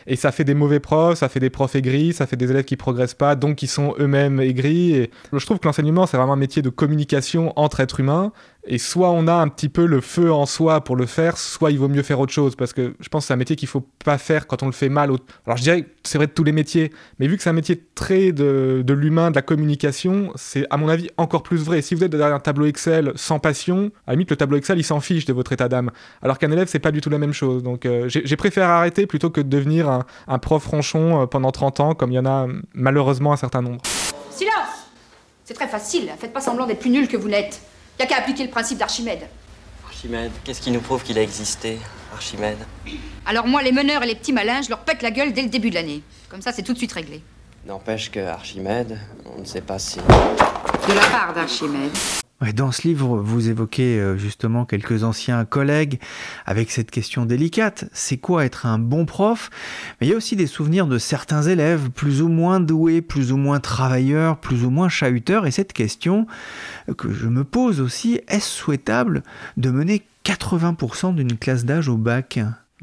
Et 0.07 0.17
ça 0.17 0.33
fait 0.33 0.45
des 0.45 0.55
mauvais 0.55 0.81
profs, 0.81 1.19
ça 1.19 1.29
fait 1.29 1.41
des 1.41 1.51
profs 1.51 1.75
aigris, 1.75 2.13
ça 2.13 2.27
fait 2.27 2.37
des 2.37 2.51
élèves 2.51 2.65
qui 2.65 2.77
progressent 2.77 3.15
pas, 3.15 3.35
donc 3.35 3.57
qui 3.57 3.67
sont 3.67 3.95
eux-mêmes 3.99 4.41
aigris. 4.41 4.95
Et 4.95 5.11
je 5.33 5.45
trouve 5.45 5.59
que 5.59 5.67
l'enseignement, 5.67 6.07
c'est 6.07 6.17
vraiment 6.17 6.35
un 6.35 6.37
métier 6.37 6.63
de 6.63 6.71
communication 6.71 7.53
entre 7.57 7.81
êtres 7.81 8.01
humains. 8.01 8.33
Et 8.67 8.79
soit 8.79 9.11
on 9.11 9.29
a 9.29 9.35
un 9.35 9.49
petit 9.49 9.69
peu 9.69 9.87
le 9.87 10.01
feu 10.01 10.33
en 10.33 10.45
soi 10.45 10.83
pour 10.83 10.97
le 10.97 11.07
faire, 11.07 11.39
soit 11.39 11.71
il 11.71 11.79
vaut 11.79 11.89
mieux 11.89 12.03
faire 12.03 12.19
autre 12.19 12.33
chose. 12.33 12.57
Parce 12.57 12.73
que 12.73 12.95
je 12.99 13.09
pense 13.09 13.25
que 13.25 13.29
c'est 13.29 13.35
un 13.35 13.39
métier 13.39 13.55
qu'il 13.55 13.69
faut 13.69 13.87
pas 14.05 14.19
faire 14.19 14.47
quand 14.47 14.63
on 14.63 14.67
le 14.67 14.73
fait 14.73 14.89
mal. 14.89 15.11
Alors 15.47 15.57
je 15.57 15.63
dirais 15.63 15.83
que 15.83 15.89
c'est 16.03 16.19
vrai 16.19 16.27
de 16.27 16.33
tous 16.33 16.45
les 16.45 16.53
métiers, 16.53 16.93
mais 17.19 17.29
vu 17.29 17.37
que 17.37 17.43
c'est 17.43 17.51
un 17.51 17.55
métier 17.55 17.81
très 17.95 18.33
de, 18.33 18.83
de 18.85 18.95
l'humain, 18.95 19.31
de 19.31 19.37
la 19.37 19.43
communication, 19.43 20.33
c'est 20.35 20.67
à 20.71 20.77
mon 20.77 20.89
avis 20.89 21.09
encore 21.17 21.43
plus 21.43 21.59
vrai. 21.59 21.81
Si 21.81 21.95
vous 21.95 22.03
êtes 22.03 22.11
derrière 22.11 22.35
un 22.35 22.41
tableau 22.41 22.67
Excel 22.67 23.13
sans 23.15 23.39
passion, 23.39 23.93
à 24.07 24.11
la 24.11 24.15
limite 24.15 24.31
le 24.31 24.37
tableau 24.37 24.57
Excel 24.57 24.79
il 24.79 24.85
s'en 24.85 25.01
fiche 25.01 25.25
de 25.27 25.33
votre 25.33 25.53
état 25.53 25.69
d'âme. 25.69 25.91
Alors 26.23 26.39
qu'un 26.39 26.51
élève 26.51 26.67
c'est 26.69 26.81
pas 26.81 26.91
du 26.91 27.01
tout 27.01 27.11
la 27.11 27.19
même 27.19 27.33
chose. 27.33 27.63
Donc 27.63 27.87
euh, 27.87 28.09
j'ai 28.09 28.37
préféré 28.37 28.67
arrêter 28.67 29.07
plutôt 29.07 29.31
que 29.31 29.41
de 29.41 29.49
devenir 29.49 30.05
un, 30.27 30.39
prof 30.39 30.67
ronchon 30.67 31.23
euh, 31.23 31.27
pendant 31.27 31.53
30 31.53 31.81
ans 31.81 31.95
comme 31.95 32.11
il 32.11 32.17
y 32.17 32.19
en 32.19 32.27
a 32.27 32.47
malheureusement 32.75 33.33
un 33.33 33.37
certain 33.37 33.63
nombre. 33.63 33.83
Silence 34.31 34.91
C'est 35.45 35.55
très 35.55 35.69
facile, 35.69 36.11
faites 36.19 36.33
pas 36.33 36.41
semblant 36.41 36.67
d'être 36.67 36.81
plus 36.81 36.91
nul 36.91 37.07
que 37.07 37.17
vous 37.17 37.29
n'êtes. 37.29 37.61
Y 37.99 38.03
a 38.03 38.07
qu'à 38.07 38.19
appliquer 38.19 38.45
le 38.45 38.51
principe 38.51 38.79
d'Archimède. 38.79 39.27
Archimède 39.87 40.33
Qu'est-ce 40.45 40.61
qui 40.61 40.71
nous 40.71 40.81
prouve 40.81 41.03
qu'il 41.03 41.19
a 41.19 41.23
existé, 41.23 41.79
Archimède? 42.13 42.59
Alors 43.25 43.47
moi, 43.47 43.63
les 43.63 43.73
meneurs 43.73 44.03
et 44.03 44.07
les 44.07 44.15
petits 44.15 44.33
malins, 44.33 44.61
je 44.63 44.69
leur 44.69 44.81
pète 44.81 45.03
la 45.03 45.11
gueule 45.11 45.33
dès 45.33 45.43
le 45.43 45.49
début 45.49 45.71
de 45.71 45.75
l'année. 45.77 46.03
Comme 46.29 46.43
ça, 46.43 46.53
c'est 46.53 46.63
tout 46.63 46.73
de 46.73 46.79
suite 46.79 46.93
réglé. 46.93 47.23
N'empêche 47.67 48.11
que 48.11 48.21
Archimède, 48.21 48.99
on 49.25 49.41
ne 49.41 49.47
sait 49.47 49.63
pas 49.63 49.79
si... 49.79 49.99
De 49.99 50.95
la 50.95 51.07
part 51.11 51.33
d'Archimède 51.35 51.97
dans 52.55 52.71
ce 52.71 52.87
livre, 52.87 53.17
vous 53.19 53.49
évoquez 53.49 53.99
euh, 53.99 54.19
justement 54.19 54.67
quelques 54.67 55.05
anciens 55.05 55.45
collègues 55.45 55.99
avec 56.45 56.71
cette 56.71 56.91
question 56.91 57.25
délicate. 57.25 57.87
C'est 57.93 58.19
quoi 58.19 58.45
être 58.45 58.67
un 58.67 58.79
bon 58.79 59.07
prof? 59.07 59.51
Mais 60.01 60.07
il 60.07 60.11
y 60.11 60.13
a 60.13 60.17
aussi 60.17 60.37
des 60.37 60.47
souvenirs 60.47 60.87
de 60.87 60.99
certains 60.99 61.43
élèves 61.43 61.91
plus 61.91 62.21
ou 62.21 62.29
moins 62.29 62.61
doués, 62.61 63.01
plus 63.01 63.33
ou 63.33 63.39
moins 63.39 63.59
travailleurs, 63.59 64.39
plus 64.39 64.65
ou 64.65 64.71
moins 64.71 64.91
chahuteurs. 64.91 65.47
Et 65.47 65.51
cette 65.51 65.73
question 65.73 66.27
que 66.99 67.11
je 67.11 67.27
me 67.27 67.43
pose 67.43 67.81
aussi, 67.81 68.21
est-ce 68.29 68.49
souhaitable 68.49 69.23
de 69.57 69.71
mener 69.71 70.03
80% 70.25 71.15
d'une 71.15 71.39
classe 71.39 71.65
d'âge 71.65 71.89
au 71.89 71.97
bac? 71.97 72.39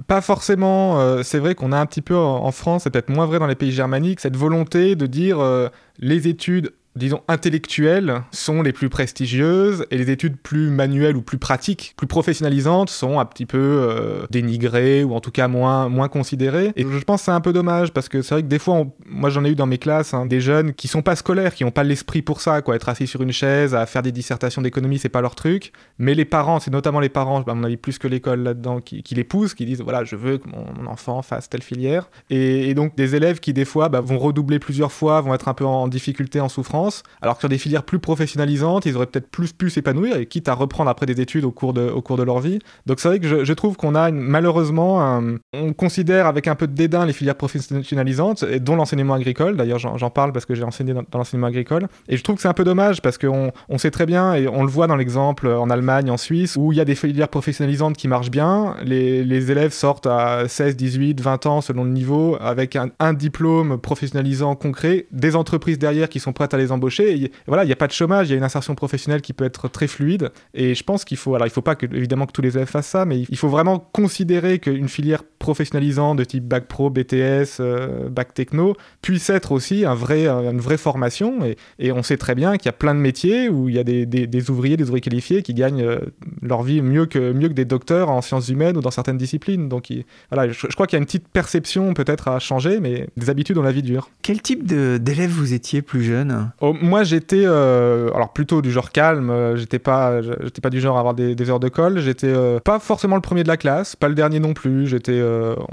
Pas 0.07 0.21
forcément. 0.21 0.99
Euh, 0.99 1.21
c'est 1.21 1.37
vrai 1.37 1.53
qu'on 1.53 1.71
a 1.71 1.77
un 1.77 1.85
petit 1.85 2.01
peu 2.01 2.15
en 2.17 2.51
France, 2.51 2.83
c'est 2.83 2.89
peut-être 2.89 3.09
moins 3.09 3.27
vrai 3.27 3.37
dans 3.37 3.45
les 3.45 3.55
pays 3.55 3.71
germaniques, 3.71 4.19
cette 4.19 4.35
volonté 4.35 4.95
de 4.95 5.05
dire 5.05 5.39
euh, 5.39 5.69
les 5.99 6.27
études 6.27 6.73
disons, 6.95 7.21
intellectuelles 7.27 8.21
sont 8.31 8.61
les 8.61 8.71
plus 8.71 8.89
prestigieuses 8.89 9.85
et 9.89 9.97
les 9.97 10.11
études 10.11 10.37
plus 10.37 10.69
manuelles 10.69 11.17
ou 11.17 11.21
plus 11.21 11.37
pratiques, 11.37 11.93
plus 11.97 12.07
professionnalisantes 12.07 12.89
sont 12.89 13.19
un 13.19 13.25
petit 13.25 13.45
peu 13.45 13.57
euh, 13.57 14.25
dénigrées 14.29 15.03
ou 15.03 15.13
en 15.13 15.19
tout 15.19 15.31
cas 15.31 15.47
moins, 15.47 15.89
moins 15.89 16.07
considérées. 16.07 16.71
Et 16.75 16.83
je 16.83 17.03
pense 17.03 17.21
que 17.21 17.25
c'est 17.25 17.31
un 17.31 17.41
peu 17.41 17.53
dommage 17.53 17.91
parce 17.91 18.09
que 18.09 18.21
c'est 18.21 18.35
vrai 18.35 18.43
que 18.43 18.47
des 18.47 18.59
fois, 18.59 18.85
moi 19.07 19.29
j'en 19.29 19.43
ai 19.43 19.49
eu 19.49 19.55
dans 19.55 19.65
mes 19.65 19.77
classes 19.77 20.13
hein, 20.13 20.25
des 20.25 20.41
jeunes 20.41 20.73
qui 20.73 20.87
sont 20.87 21.01
pas 21.01 21.15
scolaires, 21.15 21.55
qui 21.55 21.63
n'ont 21.63 21.71
pas 21.71 21.83
l'esprit 21.83 22.21
pour 22.21 22.41
ça, 22.41 22.61
quoi. 22.61 22.75
Être 22.75 22.89
assis 22.89 23.07
sur 23.07 23.21
une 23.21 23.31
chaise, 23.31 23.73
à 23.73 23.85
faire 23.85 24.03
des 24.03 24.11
dissertations 24.11 24.61
d'économie, 24.61 24.99
c'est 24.99 25.09
pas 25.09 25.21
leur 25.21 25.35
truc. 25.35 25.71
Mais 25.97 26.13
les 26.13 26.25
parents, 26.25 26.59
c'est 26.59 26.71
notamment 26.71 26.99
les 26.99 27.09
parents, 27.09 27.41
à 27.41 27.53
mon 27.53 27.63
avis 27.63 27.77
plus 27.77 27.97
que 27.97 28.07
l'école 28.07 28.43
là-dedans, 28.43 28.81
qui, 28.81 29.01
qui, 29.03 29.15
les 29.15 29.23
poussent, 29.23 29.53
qui 29.53 29.65
disent 29.65 29.81
voilà, 29.81 30.03
je 30.03 30.15
veux 30.15 30.37
que 30.37 30.47
mon, 30.47 30.63
enfant 30.87 31.21
fasse 31.21 31.49
telle 31.49 31.63
filière. 31.63 32.09
Et, 32.29 32.73
donc 32.73 32.95
des 32.95 33.15
élèves 33.15 33.39
qui 33.39 33.53
des 33.53 33.65
fois 33.65 33.89
bah, 33.89 34.01
vont 34.01 34.17
redoubler 34.17 34.59
plusieurs 34.59 34.91
fois, 34.91 35.21
vont 35.21 35.33
être 35.33 35.47
un 35.47 35.53
peu 35.53 35.65
en 35.65 35.87
difficulté, 35.87 36.39
en 36.39 36.49
souffrance 36.49 36.82
alors 37.21 37.35
que 37.35 37.41
sur 37.41 37.49
des 37.49 37.57
filières 37.57 37.83
plus 37.83 37.99
professionnalisantes, 37.99 38.85
ils 38.85 38.95
auraient 38.95 39.07
peut-être 39.07 39.29
plus 39.29 39.53
pu 39.53 39.69
s'épanouir, 39.69 40.17
et 40.17 40.25
quitte 40.25 40.49
à 40.49 40.53
reprendre 40.53 40.89
après 40.89 41.05
des 41.05 41.21
études 41.21 41.45
au 41.45 41.51
cours 41.51 41.73
de, 41.73 41.89
au 41.89 42.01
cours 42.01 42.17
de 42.17 42.23
leur 42.23 42.39
vie. 42.39 42.59
Donc 42.85 42.99
c'est 42.99 43.07
vrai 43.07 43.19
que 43.19 43.43
je, 43.43 43.53
trouve 43.53 43.75
qu'on 43.77 43.95
a 43.95 44.11
malheureusement, 44.11 45.21
on 45.53 45.73
considère 45.73 46.27
avec 46.27 46.47
un 46.47 46.55
peu 46.55 46.67
de 46.67 46.73
dédain 46.73 47.05
les 47.05 47.13
filières 47.13 47.35
professionnalisantes, 47.35 48.43
dont 48.45 48.75
l'enseignement 48.75 49.13
agricole, 49.13 49.57
d'ailleurs 49.57 49.79
j'en 49.79 50.09
parle 50.09 50.31
parce 50.31 50.45
que 50.45 50.55
j'ai 50.55 50.63
enseigné 50.63 50.93
dans, 50.93 51.03
l'enseignement 51.13 51.47
agricole, 51.47 51.87
et 52.07 52.17
je 52.17 52.23
trouve 52.23 52.35
que 52.35 52.41
c'est 52.41 52.47
un 52.47 52.53
peu 52.53 52.63
dommage 52.63 53.01
parce 53.01 53.17
qu'on 53.17 53.51
on 53.69 53.77
sait 53.77 53.91
très 53.91 54.05
bien, 54.05 54.33
et 54.33 54.47
on 54.47 54.63
le 54.63 54.69
voit 54.69 54.87
dans 54.87 54.95
l'exemple 54.95 55.47
en 55.47 55.69
Allemagne, 55.69 56.09
en 56.09 56.17
Suisse, 56.17 56.55
où 56.55 56.71
il 56.71 56.77
y 56.77 56.81
a 56.81 56.85
des 56.85 56.95
filières 56.95 57.29
professionnalisantes 57.29 57.95
qui 57.95 58.07
marchent 58.07 58.31
bien, 58.31 58.75
les, 58.83 59.23
les 59.23 59.51
élèves 59.51 59.73
sortent 59.73 60.07
à 60.07 60.47
16, 60.47 60.75
18, 60.75 61.21
20 61.21 61.45
ans 61.45 61.61
selon 61.61 61.83
le 61.83 61.91
niveau, 61.91 62.37
avec 62.39 62.75
un, 62.75 62.89
un 62.99 63.13
diplôme 63.13 63.77
professionnalisant 63.79 64.55
concret, 64.55 65.07
des 65.11 65.35
entreprises 65.35 65.79
derrière 65.79 66.09
qui 66.09 66.19
sont 66.19 66.33
prêtes 66.33 66.53
à 66.53 66.57
les 66.57 66.71
embaucher. 66.73 67.31
voilà, 67.47 67.63
il 67.63 67.67
n'y 67.67 67.73
a 67.73 67.77
pas 67.77 67.87
de 67.87 67.93
chômage, 67.93 68.27
il 68.27 68.31
y 68.31 68.33
a 68.33 68.37
une 68.37 68.43
insertion 68.43 68.75
professionnelle 68.75 69.21
qui 69.21 69.33
peut 69.33 69.45
être 69.45 69.67
très 69.67 69.87
fluide. 69.87 70.31
Et 70.53 70.75
je 70.75 70.83
pense 70.83 71.05
qu'il 71.05 71.17
faut, 71.17 71.35
alors 71.35 71.47
il 71.47 71.49
ne 71.49 71.53
faut 71.53 71.61
pas 71.61 71.75
que, 71.75 71.85
évidemment 71.85 72.25
que 72.25 72.31
tous 72.31 72.41
les 72.41 72.55
élèves 72.55 72.67
fassent 72.67 72.87
ça, 72.87 73.05
mais 73.05 73.21
il 73.21 73.37
faut 73.37 73.49
vraiment 73.49 73.79
considérer 73.79 74.59
qu'une 74.59 74.89
filière 74.89 75.23
professionnalisante 75.39 76.17
de 76.17 76.23
type 76.23 76.45
bac 76.45 76.67
pro, 76.67 76.89
BTS, 76.89 77.59
euh, 77.59 78.09
bac 78.09 78.33
techno 78.33 78.75
puisse 79.01 79.29
être 79.29 79.51
aussi 79.51 79.85
un 79.85 79.95
vrai, 79.95 80.27
une 80.27 80.59
vraie 80.59 80.77
formation. 80.77 81.39
Et, 81.79 81.91
on 81.91 82.01
sait 82.01 82.17
très 82.17 82.33
bien 82.33 82.57
qu'il 82.57 82.65
y 82.65 82.69
a 82.69 82.73
plein 82.73 82.95
de 82.95 82.99
métiers 82.99 83.49
où 83.49 83.69
il 83.69 83.75
y 83.75 83.79
a 83.79 83.83
des, 83.83 84.49
ouvriers, 84.49 84.77
des 84.77 84.85
ouvriers 84.85 85.01
qualifiés 85.01 85.43
qui 85.43 85.53
gagnent 85.53 85.83
euh, 85.83 85.99
leur 86.41 86.63
vie 86.63 86.81
mieux 86.81 87.05
que, 87.05 87.33
mieux 87.33 87.49
que 87.49 87.53
des 87.53 87.65
docteurs 87.65 88.09
en 88.09 88.21
sciences 88.21 88.49
humaines 88.49 88.77
ou 88.77 88.81
dans 88.81 88.89
certaines 88.89 89.17
disciplines. 89.17 89.69
Donc 89.69 89.91
voilà, 90.31 90.51
je, 90.51 90.67
crois 90.67 90.87
qu'il 90.87 90.95
y 90.95 90.99
a 90.99 91.01
une 91.01 91.05
petite 91.05 91.27
perception 91.27 91.93
peut-être 91.93 92.27
à 92.29 92.39
changer, 92.39 92.79
mais 92.79 93.07
des 93.17 93.29
habitudes, 93.29 93.57
on 93.57 93.61
la 93.61 93.71
vie 93.71 93.83
dure. 93.83 94.09
Quel 94.21 94.41
type 94.41 94.65
d'élève 94.65 95.29
vous 95.29 95.53
étiez 95.53 95.81
plus 95.81 96.03
jeune? 96.03 96.51
Oh, 96.65 96.73
moi, 96.81 97.03
j'étais 97.03 97.43
euh, 97.43 98.09
alors 98.15 98.31
plutôt 98.31 98.61
du 98.61 98.71
genre 98.71 98.93
calme. 98.93 99.29
Euh, 99.29 99.57
j'étais 99.57 99.79
pas, 99.79 100.21
j'étais 100.21 100.61
pas 100.61 100.69
du 100.69 100.79
genre 100.79 100.95
à 100.95 101.01
avoir 101.01 101.13
des, 101.13 101.49
heures 101.49 101.59
de 101.59 101.67
colle. 101.67 101.99
J'étais 101.99 102.29
euh, 102.29 102.61
pas 102.61 102.79
forcément 102.79 103.17
le 103.17 103.21
premier 103.21 103.43
de 103.43 103.49
la 103.49 103.57
classe, 103.57 103.97
pas 103.97 104.07
le 104.07 104.15
dernier 104.15 104.39
non 104.39 104.53
plus. 104.53 104.87
J'étais, 104.87 105.21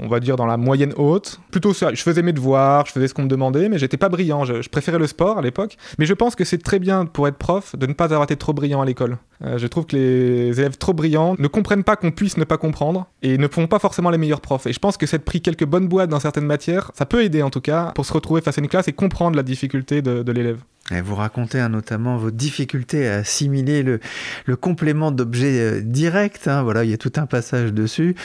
on 0.01 0.09
va 0.09 0.19
dire, 0.19 0.35
dans 0.35 0.45
la 0.45 0.57
moyenne 0.57 0.91
haute. 0.97 1.39
Plutôt. 1.49 1.71
Je 1.71 2.01
faisais 2.01 2.21
mes 2.21 2.33
devoirs, 2.33 2.87
je 2.87 2.91
faisais 2.91 3.07
ce 3.07 3.13
qu'on 3.13 3.23
me 3.23 3.29
demandait, 3.29 3.69
mais 3.69 3.77
j'étais 3.77 3.95
pas 3.95 4.09
brillant. 4.09 4.43
Je, 4.43 4.67
préférais 4.67 4.99
le 4.99 5.07
sport 5.07 5.37
à 5.37 5.41
l'époque. 5.41 5.77
Mais 5.97 6.05
je 6.05 6.13
pense 6.13 6.35
que 6.35 6.43
c'est 6.43 6.61
très 6.61 6.79
bien 6.79 7.05
pour 7.05 7.25
être 7.29 7.37
prof 7.37 7.73
de 7.77 7.85
ne 7.85 7.93
pas 7.93 8.05
avoir 8.05 8.23
été 8.23 8.35
trop 8.35 8.51
brillant 8.51 8.81
à 8.81 8.85
l'école. 8.85 9.17
je 9.41 9.67
trouve 9.67 9.85
que 9.85 9.95
les 9.95 10.59
élèves 10.59 10.77
trop 10.77 10.91
brillants 10.91 11.37
ne 11.39 11.47
comprennent 11.47 11.85
pas 11.85 11.95
qu'on 11.95 12.11
puisse 12.11 12.35
ne 12.35 12.43
pas 12.43 12.57
comprendre 12.57 13.07
et 13.21 13.37
ne 13.37 13.47
font 13.47 13.67
pas 13.67 13.79
forcément 13.79 14.09
les 14.09 14.17
meilleurs 14.17 14.41
profs. 14.41 14.67
Et 14.67 14.73
je 14.73 14.79
pense 14.79 14.97
que 14.97 15.05
cette 15.05 15.23
pris 15.23 15.41
quelques 15.41 15.65
bonnes 15.65 15.87
boîtes 15.87 16.09
dans 16.09 16.19
certaines 16.19 16.45
matières, 16.45 16.91
ça 16.95 17.05
peut 17.05 17.23
aider 17.23 17.43
en 17.43 17.49
tout 17.49 17.61
cas 17.61 17.93
pour 17.95 18.05
se 18.05 18.11
retrouver 18.11 18.41
face 18.41 18.57
à 18.57 18.61
une 18.61 18.67
classe 18.67 18.89
et 18.89 18.93
comprendre 18.93 19.37
la 19.37 19.43
difficulté 19.43 20.01
de 20.01 20.31
l'élève. 20.33 20.59
Vous 20.89 21.15
racontez 21.15 21.59
hein, 21.59 21.69
notamment 21.69 22.17
vos 22.17 22.31
difficultés 22.31 23.07
à 23.07 23.17
assimiler 23.17 23.81
le, 23.81 24.01
le 24.45 24.55
complément 24.57 25.11
d'objet 25.11 25.59
euh, 25.59 25.81
direct. 25.81 26.49
Hein, 26.49 26.63
voilà, 26.63 26.83
il 26.83 26.91
y 26.91 26.93
a 26.93 26.97
tout 26.97 27.13
un 27.15 27.25
passage 27.25 27.71
dessus. 27.71 28.15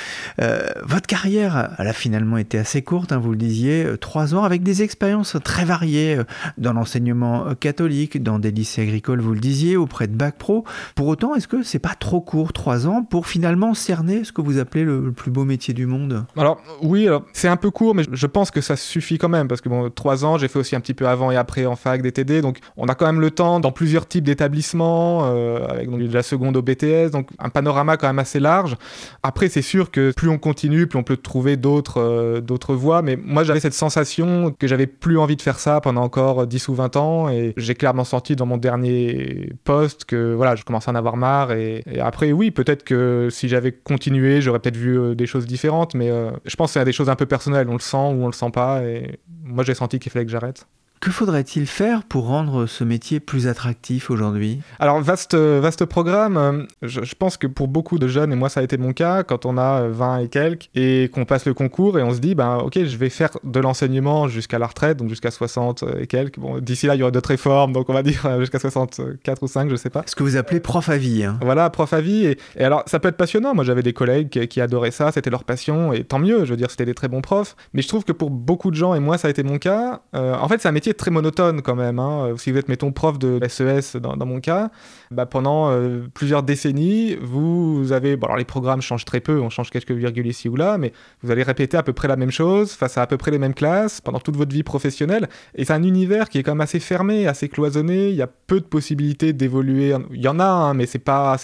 Euh, 0.41 0.67
votre 0.83 1.07
carrière, 1.07 1.75
elle 1.79 1.87
a 1.87 1.93
finalement 1.93 2.39
été 2.39 2.59
assez 2.59 2.83
courte, 2.83 3.13
hein, 3.13 3.19
vous 3.19 3.31
le 3.31 3.37
disiez, 3.37 3.85
euh, 3.85 3.97
trois 3.97 4.35
ans, 4.35 4.43
avec 4.43 4.65
des 4.65 4.83
expériences 4.83 5.37
très 5.45 5.65
variées 5.65 6.19
dans 6.59 6.73
l'enseignement 6.73 7.55
catholique, 7.55 8.21
dans 8.21 8.41
des 8.41 8.51
lycées 8.51 8.83
agricoles, 8.83 9.21
vous 9.21 9.35
le 9.35 9.41
disiez, 9.41 9.77
auprès 9.77 10.09
de 10.09 10.17
Bac 10.17 10.37
Pro. 10.37 10.65
Pour 10.97 11.07
autant, 11.07 11.37
est-ce 11.37 11.47
que 11.47 11.63
c'est 11.63 11.79
pas 11.79 11.95
trop 11.95 12.21
court, 12.21 12.53
trois 12.53 12.89
ans, 12.89 13.05
pour 13.05 13.29
finalement 13.29 13.75
cerner 13.75 14.25
ce 14.25 14.33
que 14.33 14.41
vous 14.41 14.59
appelez 14.59 14.83
le, 14.83 15.13
plus 15.13 15.31
beau 15.31 15.45
métier 15.45 15.73
du 15.73 15.87
monde? 15.87 16.25
Alors 16.37 16.61
oui, 16.83 17.09
c'est 17.33 17.49
un 17.49 17.57
peu 17.57 17.71
court, 17.71 17.95
mais 17.95 18.05
je 18.11 18.27
pense 18.27 18.51
que 18.51 18.61
ça 18.61 18.75
suffit 18.75 19.19
quand 19.19 19.29
même, 19.29 19.47
parce 19.47 19.61
que 19.61 19.69
bon, 19.69 19.89
trois 19.91 20.25
ans, 20.25 20.37
j'ai 20.37 20.49
fait 20.49 20.59
aussi 20.59 20.75
un 20.75 20.81
petit 20.81 20.95
peu 20.95 21.07
avant 21.07 21.31
et 21.31 21.37
après 21.37 21.67
en 21.67 21.77
fac 21.77 22.03
DTD, 22.03 22.43
donc 22.47 22.61
on 22.77 22.87
a 22.87 22.95
quand 22.95 23.07
même 23.07 23.21
le 23.21 23.33
temps 23.33 23.59
dans 23.59 23.73
plusieurs 23.73 24.07
types 24.07 24.25
d'établissements, 24.25 25.23
euh, 25.25 25.67
avec 25.67 25.91
donc, 25.91 26.01
de 26.01 26.15
la 26.15 26.23
seconde 26.23 26.57
au 26.57 26.63
BTS, 26.63 27.11
donc 27.11 27.29
un 27.41 27.49
panorama 27.49 27.97
quand 27.97 28.07
même 28.07 28.21
assez 28.21 28.39
large. 28.39 28.77
Après, 29.25 29.49
c'est 29.49 29.63
sûr 29.63 29.91
que 29.91 30.13
plus 30.15 30.29
on 30.29 30.39
continue, 30.39 30.87
plus 30.87 30.99
on 30.99 31.03
peut 31.03 31.17
trouver 31.17 31.57
d'autres 31.57 31.99
euh, 31.99 32.41
voies, 32.69 33.03
mais 33.03 33.17
moi 33.17 33.43
j'avais 33.43 33.59
cette 33.59 33.75
sensation 33.75 34.55
que 34.57 34.69
j'avais 34.69 34.87
plus 34.87 35.19
envie 35.19 35.35
de 35.35 35.43
faire 35.43 35.59
ça 35.59 35.81
pendant 35.81 36.03
encore 36.03 36.47
10 36.47 36.69
ou 36.69 36.75
20 36.75 36.97
ans, 36.97 37.29
et 37.29 37.53
j'ai 37.57 37.75
clairement 37.75 38.05
senti 38.05 38.37
dans 38.37 38.47
mon 38.47 38.59
dernier 38.59 39.53
poste 39.65 40.05
que 40.05 40.35
voilà, 40.35 40.55
je 40.55 40.63
commençais 40.63 40.91
à 40.91 40.93
en 40.93 40.97
avoir 40.97 41.17
marre, 41.17 41.53
et, 41.53 41.83
après, 42.01 42.31
oui, 42.31 42.53
peut-être 42.53 42.85
que 42.85 43.29
si 43.31 43.49
j'avais 43.49 43.73
continué, 43.73 44.41
j'aurais 44.41 44.61
peut-être 44.61 44.77
vu 44.77 44.99
euh, 44.99 45.15
des 45.17 45.27
choses 45.27 45.47
différentes, 45.47 45.95
mais 45.95 46.11
je 46.45 46.55
pense 46.57 46.71
que 46.71 46.79
c'est 46.79 46.85
des 46.85 46.93
choses 46.93 47.09
un 47.09 47.17
peu 47.17 47.27
personnelles, 47.27 47.69
on 47.69 47.73
le 47.73 47.81
sent 47.81 47.97
ou 47.97 48.23
on 48.23 48.27
le 48.27 48.33
sent 48.33 48.51
pas, 48.53 48.85
et 48.85 49.19
moi 49.45 49.65
j'ai 49.65 49.75
senti 49.75 49.99
qu'il 49.99 50.13
fallait 50.13 50.25
que 50.25 50.31
j'arrête. 50.31 50.67
Que 51.01 51.11
faudrait-il 51.11 51.67
faire 51.67 52.05
pour 52.05 52.27
rendre 52.27 52.67
ce 52.67 52.83
métier 52.83 53.21
plus 53.21 53.49
attractif 53.49 54.11
aujourd'hui? 54.11 54.61
Alors, 54.79 55.01
vaste, 55.01 55.35
vaste 55.35 55.85
programme. 55.85 56.67
Je, 56.83 57.15
pense 57.15 57.37
que 57.37 57.47
pour 57.47 57.69
beaucoup 57.69 57.99
de 57.99 58.09
jeunes, 58.09 58.33
et 58.33 58.37
moi 58.37 58.49
ça 58.49 58.61
a 58.61 58.63
été 58.63 58.79
mon 58.79 58.93
cas, 58.93 59.23
quand 59.23 59.47
on 59.47 59.59
a 59.59 59.89
20 59.89 60.19
et 60.19 60.29
quelques, 60.29 60.69
et 60.75 61.11
qu'on 61.13 61.25
passe 61.25 61.47
le 61.47 61.55
concours 61.55 61.99
et 61.99 62.03
on 62.03 62.13
se 62.13 62.19
dit, 62.19 62.35
ben 62.35 62.57
ok, 62.57 62.85
je 62.85 62.97
vais 62.97 63.11
faire 63.11 63.31
de 63.45 63.61
l'enseignement 63.61 64.29
jusqu'à 64.29 64.59
la 64.59 64.67
retraite, 64.67 64.97
donc 64.97 65.09
jusqu'à 65.09 65.31
60 65.31 65.85
et 66.01 66.07
quelques. 66.07 66.39
Bon, 66.39 66.59
d'ici 66.59 66.87
là, 66.87 66.95
il 66.95 66.99
y 66.99 67.03
aura 67.03 67.11
d'autres 67.11 67.29
réformes, 67.29 67.73
donc 67.73 67.89
on 67.89 67.95
va 67.95 68.03
dire 68.05 68.41
jusqu'à 68.41 68.59
64 68.59 69.43
ou 69.43 69.47
5, 69.47 69.71
je 69.71 69.77
sais 69.77 69.91
pas. 69.91 70.03
Ce 70.07 70.15
que 70.15 70.23
vous 70.23 70.37
appelez 70.37 70.61
prof 70.61 70.89
à 70.89 70.97
vie. 70.97 71.25
Hein. 71.25 71.39
Voilà, 71.43 71.69
prof 71.71 71.93
à 71.93 72.01
vie. 72.01 72.27
Et, 72.27 72.39
et, 72.57 72.65
alors, 72.65 72.83
ça 72.87 72.99
peut 72.99 73.09
être 73.09 73.17
passionnant. 73.17 73.55
Moi, 73.55 73.65
j'avais 73.65 73.83
des 73.83 73.93
collègues 73.93 74.29
qui, 74.29 74.47
qui 74.49 74.61
adoraient 74.61 74.91
ça, 74.91 75.13
c'était 75.13 75.31
leur 75.31 75.45
passion, 75.45 75.93
et 75.93 76.05
tant 76.05 76.19
mieux, 76.19 76.45
je 76.45 76.51
veux 76.51 76.57
dire, 76.57 76.71
c'était 76.71 76.87
des 76.87 76.95
très 76.95 77.09
bons 77.09 77.21
profs. 77.21 77.57
Mais 77.75 77.83
je 77.83 77.89
trouve 77.89 78.05
que 78.05 78.13
pour 78.13 78.31
beaucoup 78.31 78.71
de 78.71 78.77
gens, 78.77 78.95
et 78.95 79.01
moi 79.01 79.19
ça 79.19 79.29
a 79.29 79.31
été 79.31 79.43
mon 79.43 79.59
cas, 79.59 80.01
euh, 80.15 80.35
en 80.35 80.49
fait, 80.49 80.61
c'est 80.61 80.69
un 80.69 80.73
métier 80.73 80.86
très 80.95 81.11
monotone 81.11 81.63
quand 81.63 81.75
même. 81.75 81.99
Hein. 81.99 82.35
Si 82.37 82.53
vous 82.53 82.59
êtes, 82.59 82.69
mettons, 82.69 82.93
prof 82.93 83.19
de 83.19 83.41
SES 83.49 83.97
e 83.97 83.99
dans, 83.99 84.27
mon 84.27 84.41
cas, 84.41 84.71
bah, 85.11 85.27
pendant 85.27 85.71
euh, 85.71 86.07
plusieurs 86.15 86.43
décennies, 86.43 87.17
vous 87.21 87.93
avez. 87.93 88.17
Bon, 88.17 88.27
alors 88.27 88.37
les 88.37 88.45
programmes 88.45 88.83
changent 88.83 89.05
très 89.05 89.21
peu, 89.21 89.41
on 89.41 89.51
change 89.51 89.71
quelques 89.71 89.93
virgules 89.93 90.27
ici 90.27 90.49
ou 90.49 90.57
là, 90.57 90.79
mais 90.79 90.93
vous 91.23 91.31
allez 91.31 91.43
répéter 91.43 91.77
à 91.77 91.83
peu 91.83 91.93
près 91.93 92.09
la 92.09 92.17
même 92.17 92.31
chose 92.31 92.73
face 92.73 92.99
à 92.99 93.03
à 93.03 93.07
peu 93.07 93.17
près 93.17 93.31
les 93.31 93.39
mêmes 93.39 93.55
classes 93.55 94.01
pendant 94.01 94.19
toute 94.19 94.37
votre 94.37 94.53
vie 94.53 94.63
professionnelle. 94.63 95.29
Et 95.55 95.65
c'est 95.65 95.73
un 95.73 95.83
univers 95.83 96.29
qui 96.29 96.39
est 96.39 96.43
quand 96.43 96.53
même 96.53 96.61
assez 96.61 96.81
fermé, 96.81 97.27
assez 97.27 97.49
cloisonné. 97.49 98.11
Il 98.11 98.17
y 98.17 98.23
a 98.23 98.27
peu 98.27 98.61
de 98.61 98.67
possibilités 98.67 99.33
d'évoluer. 99.33 99.95
Il 100.13 100.21
y 100.21 100.29
en 100.29 100.41
a, 100.41 100.45
hein, 100.45 100.75
mais 100.75 100.87
c'est 100.87 100.99
pas 100.99 101.37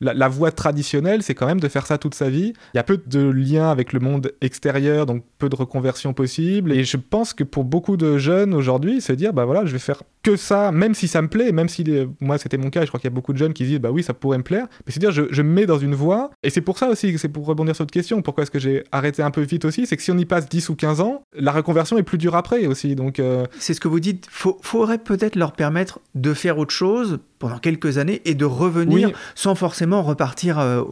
la, 0.00 0.28
voie 0.28 0.52
traditionnelle, 0.52 1.22
c'est 1.22 1.34
quand 1.34 1.46
même 1.46 1.60
de 1.60 1.68
faire 1.68 1.86
ça 1.86 1.98
toute 1.98 2.14
sa 2.14 2.30
vie. 2.30 2.52
Il 2.74 2.76
y 2.76 2.80
a 2.80 2.84
peu 2.84 3.00
de 3.04 3.20
liens 3.20 3.70
avec 3.70 3.92
le 3.92 4.00
monde 4.00 4.32
extérieur, 4.40 5.06
donc 5.06 5.24
peu 5.38 5.48
de 5.48 5.56
reconversion 5.56 6.12
possible. 6.12 6.72
Et 6.72 6.84
je 6.84 6.96
pense 6.96 7.34
que 7.34 7.44
pour 7.44 7.64
beaucoup 7.64 7.96
de 7.96 8.18
jeunes 8.18 8.54
aujourd'hui, 8.54 9.00
se 9.00 9.12
dire, 9.12 9.32
bah 9.32 9.44
voilà, 9.44 9.64
je 9.64 9.72
vais 9.72 9.78
faire 9.78 10.02
que 10.28 10.36
ça, 10.36 10.72
même 10.72 10.94
si 10.94 11.08
ça 11.08 11.22
me 11.22 11.28
plaît, 11.28 11.52
même 11.52 11.68
si 11.68 11.84
moi 12.20 12.38
c'était 12.38 12.58
mon 12.58 12.70
cas, 12.70 12.82
je 12.82 12.88
crois 12.88 13.00
qu'il 13.00 13.08
y 13.08 13.12
a 13.12 13.14
beaucoup 13.14 13.32
de 13.32 13.38
jeunes 13.38 13.52
qui 13.52 13.64
disent, 13.64 13.80
bah 13.80 13.90
oui, 13.90 14.02
ça 14.02 14.14
pourrait 14.14 14.38
me 14.38 14.42
plaire. 14.42 14.66
Mais 14.86 14.92
c'est 14.92 15.00
dire, 15.00 15.10
je, 15.10 15.22
je, 15.30 15.42
me 15.42 15.48
mets 15.48 15.66
dans 15.66 15.78
une 15.78 15.94
voie. 15.94 16.30
Et 16.42 16.50
c'est 16.50 16.60
pour 16.60 16.78
ça 16.78 16.88
aussi, 16.88 17.16
c'est 17.18 17.28
pour 17.28 17.46
rebondir 17.46 17.74
sur 17.74 17.84
votre 17.84 17.92
question, 17.92 18.20
pourquoi 18.22 18.42
est-ce 18.42 18.50
que 18.50 18.58
j'ai 18.58 18.84
arrêté 18.92 19.22
un 19.22 19.30
peu 19.30 19.40
vite 19.40 19.64
aussi, 19.64 19.86
c'est 19.86 19.96
que 19.96 20.02
si 20.02 20.10
on 20.10 20.18
y 20.18 20.26
passe 20.26 20.48
10 20.48 20.68
ou 20.68 20.76
15 20.76 21.00
ans, 21.00 21.22
la 21.34 21.52
reconversion 21.52 21.96
est 21.98 22.02
plus 22.02 22.18
dure 22.18 22.36
après 22.36 22.66
aussi. 22.66 22.94
Donc, 22.94 23.20
euh, 23.20 23.46
C'est 23.58 23.74
ce 23.74 23.80
que 23.80 23.88
vous 23.88 24.00
dites, 24.00 24.26
faut, 24.30 24.58
faudrait 24.62 24.98
peut-être 24.98 25.36
leur 25.36 25.52
permettre 25.52 26.00
de 26.14 26.34
faire 26.34 26.58
autre 26.58 26.74
chose 26.74 27.18
pendant 27.38 27.58
quelques 27.58 27.98
années 27.98 28.20
et 28.24 28.34
de 28.34 28.44
revenir 28.44 29.12
sans 29.34 29.54
forcément 29.54 30.02
repartir 30.02 30.58
euh, 30.58 30.82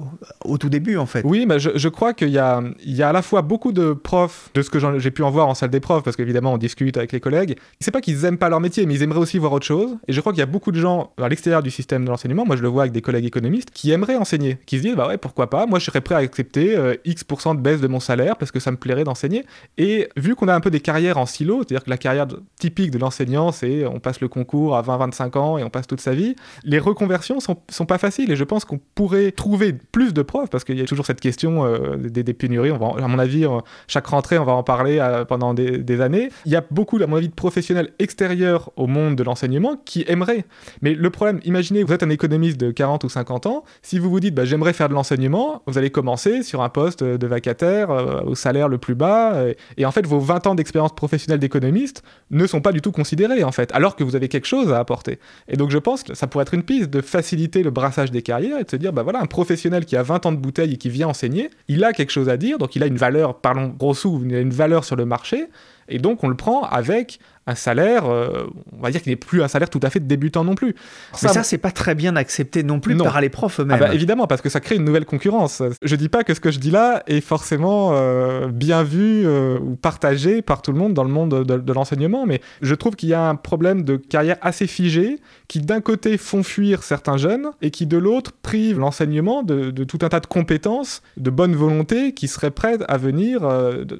au 0.45 0.59
tout 0.59 0.69
début 0.69 0.97
en 0.97 1.07
fait. 1.07 1.23
Oui, 1.25 1.45
mais 1.47 1.59
je, 1.59 1.71
je 1.75 1.89
crois 1.89 2.15
qu'il 2.15 2.29
y 2.29 2.39
a, 2.39 2.63
il 2.85 2.95
y 2.95 3.03
a 3.03 3.09
à 3.09 3.13
la 3.13 3.23
fois 3.23 3.43
beaucoup 3.43 3.73
de 3.73 3.93
profs, 3.93 4.51
de 4.55 4.63
ce 4.63 4.71
que 4.71 4.79
j'ai 4.99 5.11
pu 5.11 5.23
en 5.23 5.31
voir 5.31 5.49
en 5.49 5.55
salle 5.55 5.71
des 5.71 5.81
profs, 5.81 6.05
parce 6.05 6.17
qu'évidemment 6.17 6.53
on 6.53 6.59
discute 6.59 6.97
avec 6.97 7.13
les 7.13 7.21
collègues, 7.21 7.57
c'est 7.81 7.91
pas 7.91 8.01
qu'ils 8.01 8.25
aiment 8.25 8.39
pas 8.39 8.49
leur 8.49 8.61
métier, 8.61 8.87
mais 8.87 8.95
ils 8.95 9.03
aimeraient 9.03 9.19
aussi 9.19 9.26
voir 9.39 9.53
autre 9.53 9.67
chose. 9.67 9.97
Et 10.09 10.13
je 10.13 10.21
crois 10.21 10.33
qu'il 10.33 10.41
y 10.41 10.43
a 10.43 10.47
beaucoup 10.47 10.73
de 10.73 10.81
gens 10.81 11.13
à 11.21 11.29
l'extérieur 11.29 11.63
du 11.63 11.71
système 11.71 12.05
de 12.05 12.11
l'enseignement, 12.11 12.45
moi 12.47 12.57
je 12.57 12.63
le 12.63 12.69
vois 12.69 12.83
avec 12.83 12.93
des 12.93 13.03
collègues 13.03 13.25
économistes, 13.25 13.71
qui 13.71 13.91
aimeraient 13.91 14.17
enseigner, 14.17 14.59
qui 14.67 14.79
se 14.79 14.83
disent 14.83 14.97
bah 14.97 15.09
ouais 15.09 15.19
pourquoi 15.19 15.51
pas, 15.51 15.67
moi 15.67 15.79
je 15.79 15.85
serais 15.85 16.01
prêt 16.01 16.15
à 16.15 16.19
accepter 16.19 16.77
euh, 16.77 16.95
X% 17.05 17.55
de 17.55 17.61
baisse 17.61 17.81
de 17.81 17.89
mon 17.89 18.01
salaire 18.01 18.37
parce 18.37 18.51
que 18.51 18.61
ça 18.61 18.71
me 18.71 18.77
plairait 18.77 19.05
d'enseigner. 19.05 19.45
Et 19.79 20.09
vu 20.17 20.35
qu'on 20.35 20.49
a 20.49 20.55
un 20.55 20.61
peu 20.61 20.71
des 20.71 20.81
carrières 20.81 21.19
en 21.19 21.27
silo, 21.27 21.59
c'est-à-dire 21.59 21.85
que 21.85 21.91
la 21.91 21.99
carrière 21.99 22.27
typique 22.59 22.91
de 22.91 22.99
l'enseignant 22.99 23.53
c'est 23.53 23.87
on 23.87 24.01
passe 24.01 24.21
le 24.21 24.29
concours 24.29 24.77
à 24.77 24.83
20-25 24.83 25.39
ans 25.39 25.59
et 25.59 25.65
on 25.65 25.71
passe 25.71 25.87
toute 25.87 26.01
sa 26.01 26.15
vie, 26.15 26.37
les 26.65 26.79
reconversions 26.79 27.41
sont, 27.41 27.57
sont 27.69 27.87
pas 27.87 27.99
faciles 27.99 28.31
et 28.31 28.37
je 28.37 28.45
pense 28.45 28.65
qu'on 28.65 28.81
pourrait 28.95 29.33
trouver 29.33 29.73
plus 29.73 30.15
de 30.15 30.23
profs 30.23 30.51
parce 30.51 30.65
qu'il 30.65 30.79
y 30.79 30.83
a 30.83 30.87
toujours 30.87 31.07
cette 31.07 31.21
question 31.21 31.65
euh, 31.65 31.97
des, 31.97 32.35
pénuries. 32.35 32.71
À 32.71 33.09
mon 33.09 33.19
avis, 33.19 33.47
chaque 33.89 34.07
rentrée 34.07 34.39
on 34.39 34.45
va 34.45 34.53
en 34.53 34.63
parler 34.63 34.99
euh, 35.01 35.25
pendant 35.25 35.55
des 35.55 36.01
années. 36.01 36.31
Il 36.45 36.53
y 36.53 36.57
a 36.57 36.65
beaucoup, 36.71 36.99
à 37.03 37.07
mon 37.07 37.17
avis, 37.17 37.29
de 37.29 37.35
professionnels 37.35 37.93
extérieurs 37.99 38.71
au 38.77 38.87
monde 38.87 39.16
de 39.17 39.23
l'enseignement 39.23 39.77
qui 39.85 40.05
aimeraient. 40.09 40.45
Mais 40.83 40.95
le 40.95 41.11
problème, 41.11 41.41
imaginez, 41.45 41.83
vous 41.83 41.93
êtes 41.93 42.03
un 42.03 42.11
économiste 42.11 42.59
de 42.59 42.71
40 42.71 43.05
ou 43.05 43.09
50 43.09 43.47
ans, 43.47 43.65
si 43.83 43.99
vous 43.99 44.11
vous 44.11 44.21
dites, 44.21 44.35
bah, 44.35 44.45
j'aimerais 44.45 44.73
faire 44.73 44.89
de 44.89 44.95
l'enseignement, 44.95 45.63
vous 45.67 45.79
allez 45.79 45.91
commencer 45.91 46.43
sur 46.43 46.63
un 46.63 46.69
poste 46.69 47.03
de 47.03 47.27
vacataire 47.27 47.91
euh, 47.91 48.21
au 48.23 48.35
salaire 48.35 48.69
le 48.69 48.79
plus 48.79 48.95
bas, 48.95 49.35
euh, 49.35 49.55
et, 49.77 49.87
en 49.87 49.91
fait, 49.91 50.07
vos 50.07 50.21
20 50.21 50.47
ans 50.47 50.55
d'expérience 50.55 50.95
professionnelle 50.95 51.41
d'économiste 51.41 52.03
ne 52.31 52.47
sont 52.47 52.61
pas 52.61 52.73
du 52.73 52.81
tout 52.81 52.93
considérés, 52.93 53.45
en 53.45 53.53
fait, 53.53 53.73
alors 53.73 53.97
que 53.97 54.05
vous 54.05 54.17
avez 54.17 54.29
quelque 54.29 54.47
chose 54.47 54.73
à 54.73 54.79
apporter. 54.79 55.19
Et 55.49 55.57
donc, 55.57 55.71
je 55.71 55.79
pense 55.79 56.03
que 56.03 56.15
ça 56.15 56.27
pourrait 56.27 56.43
être 56.43 56.55
une 56.55 56.63
piste 56.63 56.91
de 56.91 57.01
faciliter 57.01 57.63
le 57.63 57.71
brassage 57.71 58.11
des 58.11 58.23
carrières 58.23 58.59
et 58.59 58.65
de 58.65 58.71
se 58.71 58.77
dire, 58.77 58.93
bah 58.93 59.03
voilà, 59.03 59.21
un 59.21 59.27
professionnel 59.27 59.85
qui 59.85 59.97
a 59.97 60.03
20 60.03 60.27
ans 60.27 60.33
de 60.33 60.39
bouteille 60.39 60.75
et 60.75 60.77
qui 60.77 60.91
vient 60.91 61.09
enseigner, 61.09 61.51
il 61.69 61.85
a 61.85 61.93
quelque 61.93 62.11
chose 62.11 62.29
à 62.29 62.37
dire, 62.37 62.59
donc 62.59 62.77
il 62.77 62.83
a 62.83 62.87
une 62.87 62.97
valeur, 62.97 63.41
parlons 63.41 63.69
gros 63.69 63.95
sous, 63.95 64.23
il 64.25 64.35
a 64.35 64.41
une 64.41 64.51
valeur 64.51 64.85
sur 64.85 64.97
le 64.97 65.05
marché, 65.05 65.49
et 65.89 65.99
donc 65.99 66.25
on 66.25 66.29
le 66.29 66.37
prend 66.37 66.63
avec 66.63 67.19
un 67.49 67.55
salaire, 67.55 68.07
euh, 68.07 68.45
on 68.77 68.83
va 68.83 68.91
dire 68.91 69.01
qu'il 69.01 69.13
n'est 69.13 69.17
plus 69.17 69.41
un 69.41 69.49
salaire 69.49 69.71
tout 69.71 69.79
à 69.83 69.91
fait 69.91 70.01
débutant 70.01 70.43
non 70.43 70.57
plus. 70.57 70.75
Mais 71.23 71.29
ça, 71.29 71.45
c'est 71.45 71.59
pas 71.59 71.71
très 71.71 71.95
bien 71.95 72.17
accepté 72.17 72.65
non 72.65 72.81
plus 72.81 72.97
par 72.97 73.21
les 73.21 73.29
profs 73.29 73.61
eux-mêmes. 73.61 73.79
Ah 73.81 73.87
bah, 73.87 73.95
évidemment, 73.95 74.27
parce 74.27 74.43
que 74.43 74.49
ça 74.49 74.59
crée 74.59 74.75
une 74.75 74.85
nouvelle 74.85 75.05
concurrence. 75.05 75.63
Je 75.83 75.97
dis 75.97 76.09
pas 76.09 76.25
que 76.25 76.35
ce 76.35 76.41
que 76.41 76.51
je 76.51 76.59
dis 76.59 76.73
là 76.73 77.05
est 77.07 77.21
forcément 77.21 77.91
euh, 77.93 78.49
bien 78.49 78.83
vu 78.83 79.23
euh, 79.25 79.59
ou 79.61 79.77
partagé 79.77 80.43
par 80.43 80.61
tout 80.61 80.73
le 80.73 80.79
monde 80.79 80.95
dans 80.95 81.05
le 81.05 81.11
monde 81.11 81.45
de, 81.45 81.73
l'enseignement, 81.73 82.27
mais 82.27 82.41
je 82.63 82.75
trouve 82.75 82.97
qu'il 82.97 83.11
y 83.11 83.15
a 83.15 83.29
un 83.29 83.37
problème 83.37 83.85
de 83.85 83.97
carrière 83.97 84.39
assez 84.41 84.67
figé 84.67 85.21
qui 85.47 85.61
d'un 85.61 85.81
côté 85.81 86.19
font 86.19 86.43
fuir 86.43 86.83
certains 86.83 87.17
jeunes 87.17 87.51
et 87.63 87.71
qui 87.71 87.87
de 87.87 87.97
l'autre 87.97 88.33
privent 88.43 88.81
l'enseignement 88.81 89.43
de, 89.45 89.71
tout 89.85 89.99
un 90.03 90.09
tas 90.09 90.21
de 90.21 90.27
compétences, 90.27 91.03
de 91.17 91.31
bonne 91.31 91.55
volonté 91.55 92.13
qui 92.13 92.27
seraient 92.27 92.51
prêtes 92.51 92.83
à 92.89 92.97
venir 92.97 93.43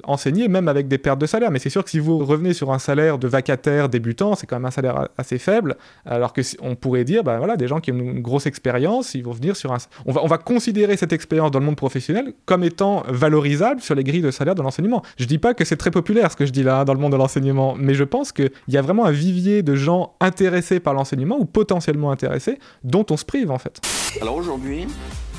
enseigner 0.03 0.47
même 0.49 0.67
avec 0.67 0.87
des 0.87 0.97
pertes 0.97 1.19
de 1.19 1.25
salaire. 1.25 1.51
Mais 1.51 1.59
c'est 1.59 1.69
sûr 1.69 1.83
que 1.83 1.89
si 1.89 1.99
vous 1.99 2.17
revenez 2.19 2.53
sur 2.53 2.73
un 2.73 2.79
salaire 2.79 3.17
de 3.17 3.27
vacataire 3.37 3.87
débutant, 3.89 4.35
c'est 4.35 4.47
quand 4.47 4.57
même 4.57 4.65
un 4.65 4.71
salaire 4.71 5.09
assez 5.17 5.37
faible, 5.37 5.77
alors 6.05 6.33
que 6.33 6.41
on 6.61 6.75
pourrait 6.75 7.03
dire, 7.03 7.23
bah 7.23 7.37
voilà, 7.37 7.55
des 7.55 7.67
gens 7.67 7.79
qui 7.79 7.91
ont 7.91 7.99
une 7.99 8.21
grosse 8.21 8.47
expérience, 8.47 9.13
ils 9.13 9.23
vont 9.23 9.31
venir 9.31 9.55
sur 9.55 9.71
un... 9.71 9.77
On 10.05 10.11
va, 10.11 10.23
on 10.23 10.27
va 10.27 10.37
considérer 10.37 10.97
cette 10.97 11.13
expérience 11.13 11.51
dans 11.51 11.59
le 11.59 11.65
monde 11.65 11.75
professionnel 11.75 12.33
comme 12.45 12.63
étant 12.63 13.03
valorisable 13.07 13.81
sur 13.81 13.95
les 13.95 14.03
grilles 14.03 14.21
de 14.21 14.31
salaire 14.31 14.55
de 14.55 14.61
l'enseignement. 14.61 15.03
Je 15.17 15.25
dis 15.25 15.37
pas 15.37 15.53
que 15.53 15.63
c'est 15.65 15.77
très 15.77 15.91
populaire 15.91 16.31
ce 16.31 16.35
que 16.35 16.45
je 16.45 16.51
dis 16.51 16.63
là 16.63 16.83
dans 16.83 16.93
le 16.93 16.99
monde 16.99 17.11
de 17.11 17.17
l'enseignement, 17.17 17.75
mais 17.77 17.93
je 17.93 18.03
pense 18.03 18.31
qu'il 18.31 18.51
y 18.67 18.77
a 18.77 18.81
vraiment 18.81 19.05
un 19.05 19.11
vivier 19.11 19.61
de 19.61 19.75
gens 19.75 20.15
intéressés 20.19 20.79
par 20.79 20.93
l'enseignement 20.93 21.37
ou 21.39 21.45
potentiellement 21.45 22.11
intéressés 22.11 22.57
dont 22.83 23.05
on 23.09 23.17
se 23.17 23.25
prive 23.25 23.51
en 23.51 23.59
fait. 23.59 23.79
Alors 24.21 24.35
aujourd'hui, 24.35 24.87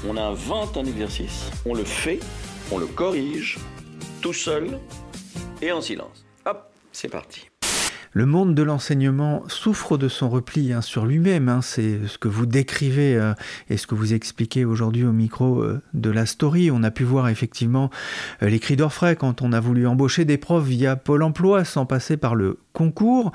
on 0.09 0.17
invente 0.17 0.77
un 0.77 0.85
exercice, 0.85 1.51
on 1.67 1.75
le 1.75 1.85
fait, 1.85 2.21
on 2.71 2.79
le 2.79 2.87
corrige, 2.87 3.59
tout 4.21 4.33
seul 4.33 4.79
et 5.61 5.73
en 5.73 5.81
silence. 5.81 6.25
Hop, 6.47 6.71
c'est 6.93 7.09
parti. 7.09 7.49
Le 8.19 8.27
monde 8.27 8.57
de 8.57 8.65
l'enseignement 8.65 9.45
souffre 9.47 9.97
de 9.97 10.09
son 10.09 10.29
repli 10.29 10.73
hein, 10.73 10.83
sur 10.83 11.07
lui-même. 11.07 11.49
Hein. 11.49 11.61
c'est 11.63 12.01
ce 12.09 12.19
que 12.19 12.27
vous 12.27 12.47
décrivez 12.47 13.15
euh, 13.15 13.33
et 13.71 13.77
ce 13.77 13.87
que 13.87 13.95
vous 13.95 14.13
expliquez 14.13 14.65
aujourd'hui 14.65 15.05
au 15.05 15.13
micro 15.13 15.63
euh, 15.63 15.81
de 15.95 16.11
la 16.11 16.27
story. 16.27 16.73
On 16.73 16.83
a 16.83 16.91
pu 16.91 17.05
voir 17.05 17.29
effectivement 17.29 17.91
euh, 18.43 18.49
les 18.49 18.59
cris 18.59 18.75
d'orfraie 18.75 19.15
quand 19.15 19.41
on 19.41 19.53
a 19.53 19.61
voulu 19.61 19.87
embaucher 19.87 20.25
des 20.25 20.37
profs 20.37 20.65
via 20.65 20.97
Pôle 20.97 21.23
emploi 21.23 21.65
sans 21.65 21.87
passer 21.87 22.17
par 22.17 22.35
le 22.35 22.59
concours. 22.73 23.31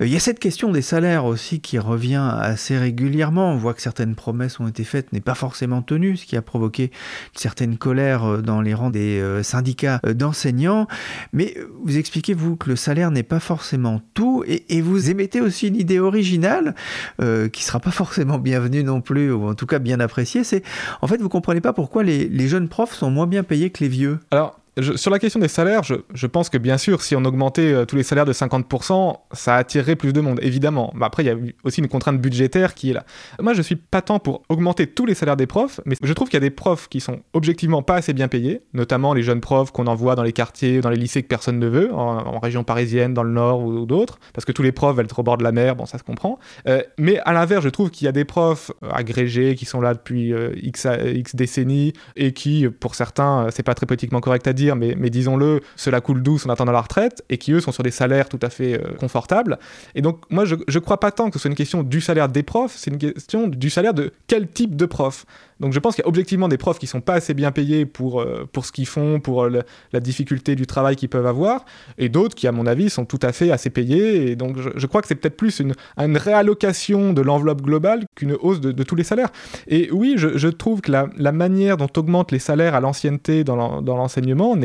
Il 0.00 0.08
y 0.08 0.16
a 0.16 0.20
cette 0.20 0.40
question 0.40 0.72
des 0.72 0.82
salaires 0.82 1.26
aussi 1.26 1.60
qui 1.60 1.78
revient 1.78 2.28
assez 2.40 2.76
régulièrement. 2.76 3.52
On 3.52 3.56
voit 3.56 3.74
que 3.74 3.82
certaines 3.82 4.16
promesses 4.16 4.58
ont 4.58 4.66
été 4.66 4.82
faites, 4.82 5.12
n'est 5.12 5.20
pas 5.20 5.34
forcément 5.34 5.82
tenues, 5.82 6.16
ce 6.16 6.26
qui 6.26 6.36
a 6.36 6.42
provoqué 6.42 6.84
une 6.84 7.40
certaine 7.40 7.76
colère 7.76 8.40
dans 8.42 8.60
les 8.60 8.72
rangs 8.72 8.90
des 8.90 9.40
syndicats 9.42 10.00
d'enseignants. 10.04 10.86
Mais 11.32 11.56
vous 11.82 11.98
expliquez, 11.98 12.34
vous, 12.34 12.54
que 12.54 12.70
le 12.70 12.76
salaire 12.76 13.10
n'est 13.10 13.24
pas 13.24 13.40
forcément 13.40 14.00
tout, 14.14 14.23
et, 14.46 14.80
vous 14.80 15.10
émettez 15.10 15.40
aussi 15.40 15.68
une 15.68 15.76
idée 15.76 15.98
originale, 15.98 16.74
euh, 17.20 17.48
qui 17.48 17.64
sera 17.64 17.80
pas 17.80 17.90
forcément 17.90 18.38
bienvenue 18.38 18.82
non 18.82 19.00
plus, 19.00 19.32
ou 19.32 19.46
en 19.46 19.54
tout 19.54 19.66
cas 19.66 19.78
bien 19.78 20.00
appréciée, 20.00 20.44
c'est 20.44 20.62
en 21.00 21.06
fait 21.06 21.20
vous 21.20 21.28
comprenez 21.28 21.60
pas 21.60 21.72
pourquoi 21.72 22.02
les, 22.02 22.28
les 22.28 22.48
jeunes 22.48 22.68
profs 22.68 22.94
sont 22.94 23.10
moins 23.10 23.26
bien 23.26 23.42
payés 23.42 23.70
que 23.70 23.82
les 23.82 23.88
vieux. 23.88 24.18
Alors 24.30 24.58
sur 24.96 25.10
la 25.10 25.18
question 25.18 25.38
des 25.38 25.48
salaires, 25.48 25.82
je, 25.84 26.26
pense 26.26 26.48
que 26.48 26.58
bien 26.58 26.78
sûr, 26.78 27.02
si 27.02 27.14
on 27.14 27.24
augmentait 27.24 27.72
euh, 27.72 27.84
tous 27.84 27.94
les 27.94 28.02
salaires 28.02 28.24
de 28.24 28.32
50%, 28.32 29.16
ça 29.32 29.54
attirerait 29.56 29.94
plus 29.94 30.12
de 30.12 30.20
monde, 30.20 30.40
évidemment. 30.42 30.92
Mais 30.96 31.06
après, 31.06 31.22
il 31.22 31.26
y 31.26 31.30
a 31.30 31.36
aussi 31.62 31.80
une 31.80 31.88
contrainte 31.88 32.20
budgétaire 32.20 32.74
qui 32.74 32.90
est 32.90 32.92
là. 32.92 33.04
Moi, 33.40 33.54
je 33.54 33.62
suis 33.62 33.76
pas 33.76 34.02
tant 34.02 34.18
pour 34.18 34.42
augmenter 34.48 34.88
tous 34.88 35.06
les 35.06 35.14
salaires 35.14 35.36
des 35.36 35.46
profs, 35.46 35.80
mais 35.84 35.94
je 36.02 36.12
trouve 36.12 36.28
qu'il 36.28 36.36
y 36.36 36.42
a 36.42 36.48
des 36.48 36.50
profs 36.50 36.88
qui 36.88 37.00
sont 37.00 37.20
objectivement 37.34 37.82
pas 37.82 37.96
assez 37.96 38.12
bien 38.12 38.26
payés, 38.26 38.62
notamment 38.72 39.14
les 39.14 39.22
jeunes 39.22 39.40
profs 39.40 39.70
qu'on 39.70 39.86
envoie 39.86 40.16
dans 40.16 40.24
les 40.24 40.32
quartiers, 40.32 40.80
dans 40.80 40.90
les 40.90 40.96
lycées 40.96 41.22
que 41.22 41.28
personne 41.28 41.60
ne 41.60 41.68
veut, 41.68 41.94
en, 41.94 42.40
région 42.40 42.64
parisienne, 42.64 43.14
dans 43.14 43.22
le 43.22 43.30
nord 43.30 43.64
ou, 43.64 43.86
d'autres, 43.86 44.18
parce 44.32 44.44
que 44.44 44.52
tous 44.52 44.62
les 44.62 44.72
profs 44.72 44.96
veulent 44.96 45.04
être 45.04 45.18
au 45.18 45.22
bord 45.22 45.38
de 45.38 45.44
la 45.44 45.52
mer, 45.52 45.76
bon, 45.76 45.86
ça 45.86 45.98
se 45.98 46.02
comprend. 46.02 46.38
Euh, 46.66 46.82
mais 46.98 47.20
à 47.20 47.32
l'inverse, 47.32 47.62
je 47.62 47.68
trouve 47.68 47.90
qu'il 47.90 48.06
y 48.06 48.08
a 48.08 48.12
des 48.12 48.24
profs 48.24 48.72
euh, 48.82 48.90
agrégés 48.90 49.54
qui 49.54 49.66
sont 49.66 49.80
là 49.80 49.94
depuis 49.94 50.32
X, 50.56 50.86
X 51.14 51.36
décennies 51.36 51.92
et 52.16 52.32
qui, 52.32 52.66
pour 52.68 52.96
certains, 52.96 53.46
c'est 53.50 53.62
pas 53.62 53.74
très 53.74 53.86
politiquement 53.86 54.20
correct 54.20 54.46
à 54.48 54.52
dire, 54.52 54.63
mais 54.72 55.10
disons-le, 55.10 55.60
cela 55.76 56.00
coule 56.00 56.22
douce 56.22 56.46
en 56.46 56.50
attendant 56.50 56.72
la 56.72 56.80
retraite, 56.80 57.24
et 57.28 57.38
qui 57.38 57.52
eux 57.52 57.60
sont 57.60 57.72
sur 57.72 57.82
des 57.82 57.90
salaires 57.90 58.28
tout 58.28 58.40
à 58.42 58.50
fait 58.50 58.74
euh, 58.74 58.94
confortables. 58.98 59.58
Et 59.94 60.02
donc 60.02 60.20
moi 60.30 60.44
je 60.44 60.54
ne 60.54 60.78
crois 60.78 61.00
pas 61.00 61.10
tant 61.10 61.28
que 61.28 61.34
ce 61.34 61.38
soit 61.40 61.50
une 61.50 61.56
question 61.56 61.82
du 61.82 62.00
salaire 62.00 62.28
des 62.28 62.42
profs, 62.42 62.74
c'est 62.76 62.90
une 62.90 62.98
question 62.98 63.48
du 63.48 63.70
salaire 63.70 63.94
de 63.94 64.12
quel 64.26 64.48
type 64.48 64.76
de 64.76 64.86
prof? 64.86 65.26
Donc 65.60 65.72
je 65.72 65.78
pense 65.78 65.94
qu'il 65.94 66.02
y 66.02 66.06
a 66.06 66.08
objectivement 66.08 66.48
des 66.48 66.58
profs 66.58 66.78
qui 66.78 66.86
sont 66.86 67.00
pas 67.00 67.14
assez 67.14 67.34
bien 67.34 67.52
payés 67.52 67.86
pour, 67.86 68.20
euh, 68.20 68.48
pour 68.52 68.64
ce 68.64 68.72
qu'ils 68.72 68.86
font, 68.86 69.20
pour 69.20 69.44
euh, 69.44 69.60
la 69.92 70.00
difficulté 70.00 70.56
du 70.56 70.66
travail 70.66 70.96
qu'ils 70.96 71.08
peuvent 71.08 71.26
avoir, 71.26 71.64
et 71.98 72.08
d'autres 72.08 72.34
qui, 72.34 72.46
à 72.46 72.52
mon 72.52 72.66
avis, 72.66 72.90
sont 72.90 73.04
tout 73.04 73.20
à 73.22 73.32
fait 73.32 73.50
assez 73.50 73.70
payés. 73.70 74.30
Et 74.30 74.36
donc 74.36 74.56
je, 74.58 74.86
crois 74.86 75.02
que 75.02 75.08
c'est 75.08 75.14
peut-être 75.14 75.36
plus 75.36 75.60
une, 75.60 75.74
réallocation 75.96 77.12
de 77.12 77.22
l'enveloppe 77.22 77.62
globale 77.62 78.04
qu'une 78.14 78.36
hausse 78.40 78.60
de, 78.60 78.82
tous 78.82 78.94
les 78.94 79.04
salaires. 79.04 79.30
Et 79.68 79.90
oui, 79.92 80.14
je, 80.16 80.48
trouve 80.48 80.80
que 80.80 80.92
la, 80.92 81.32
manière 81.32 81.76
dont 81.76 81.88
augmentent 81.96 82.32
les 82.32 82.38
salaires 82.38 82.74
à 82.74 82.80
l'ancienneté 82.80 83.44
dans 83.44 83.80
l'enseignement 83.80 84.56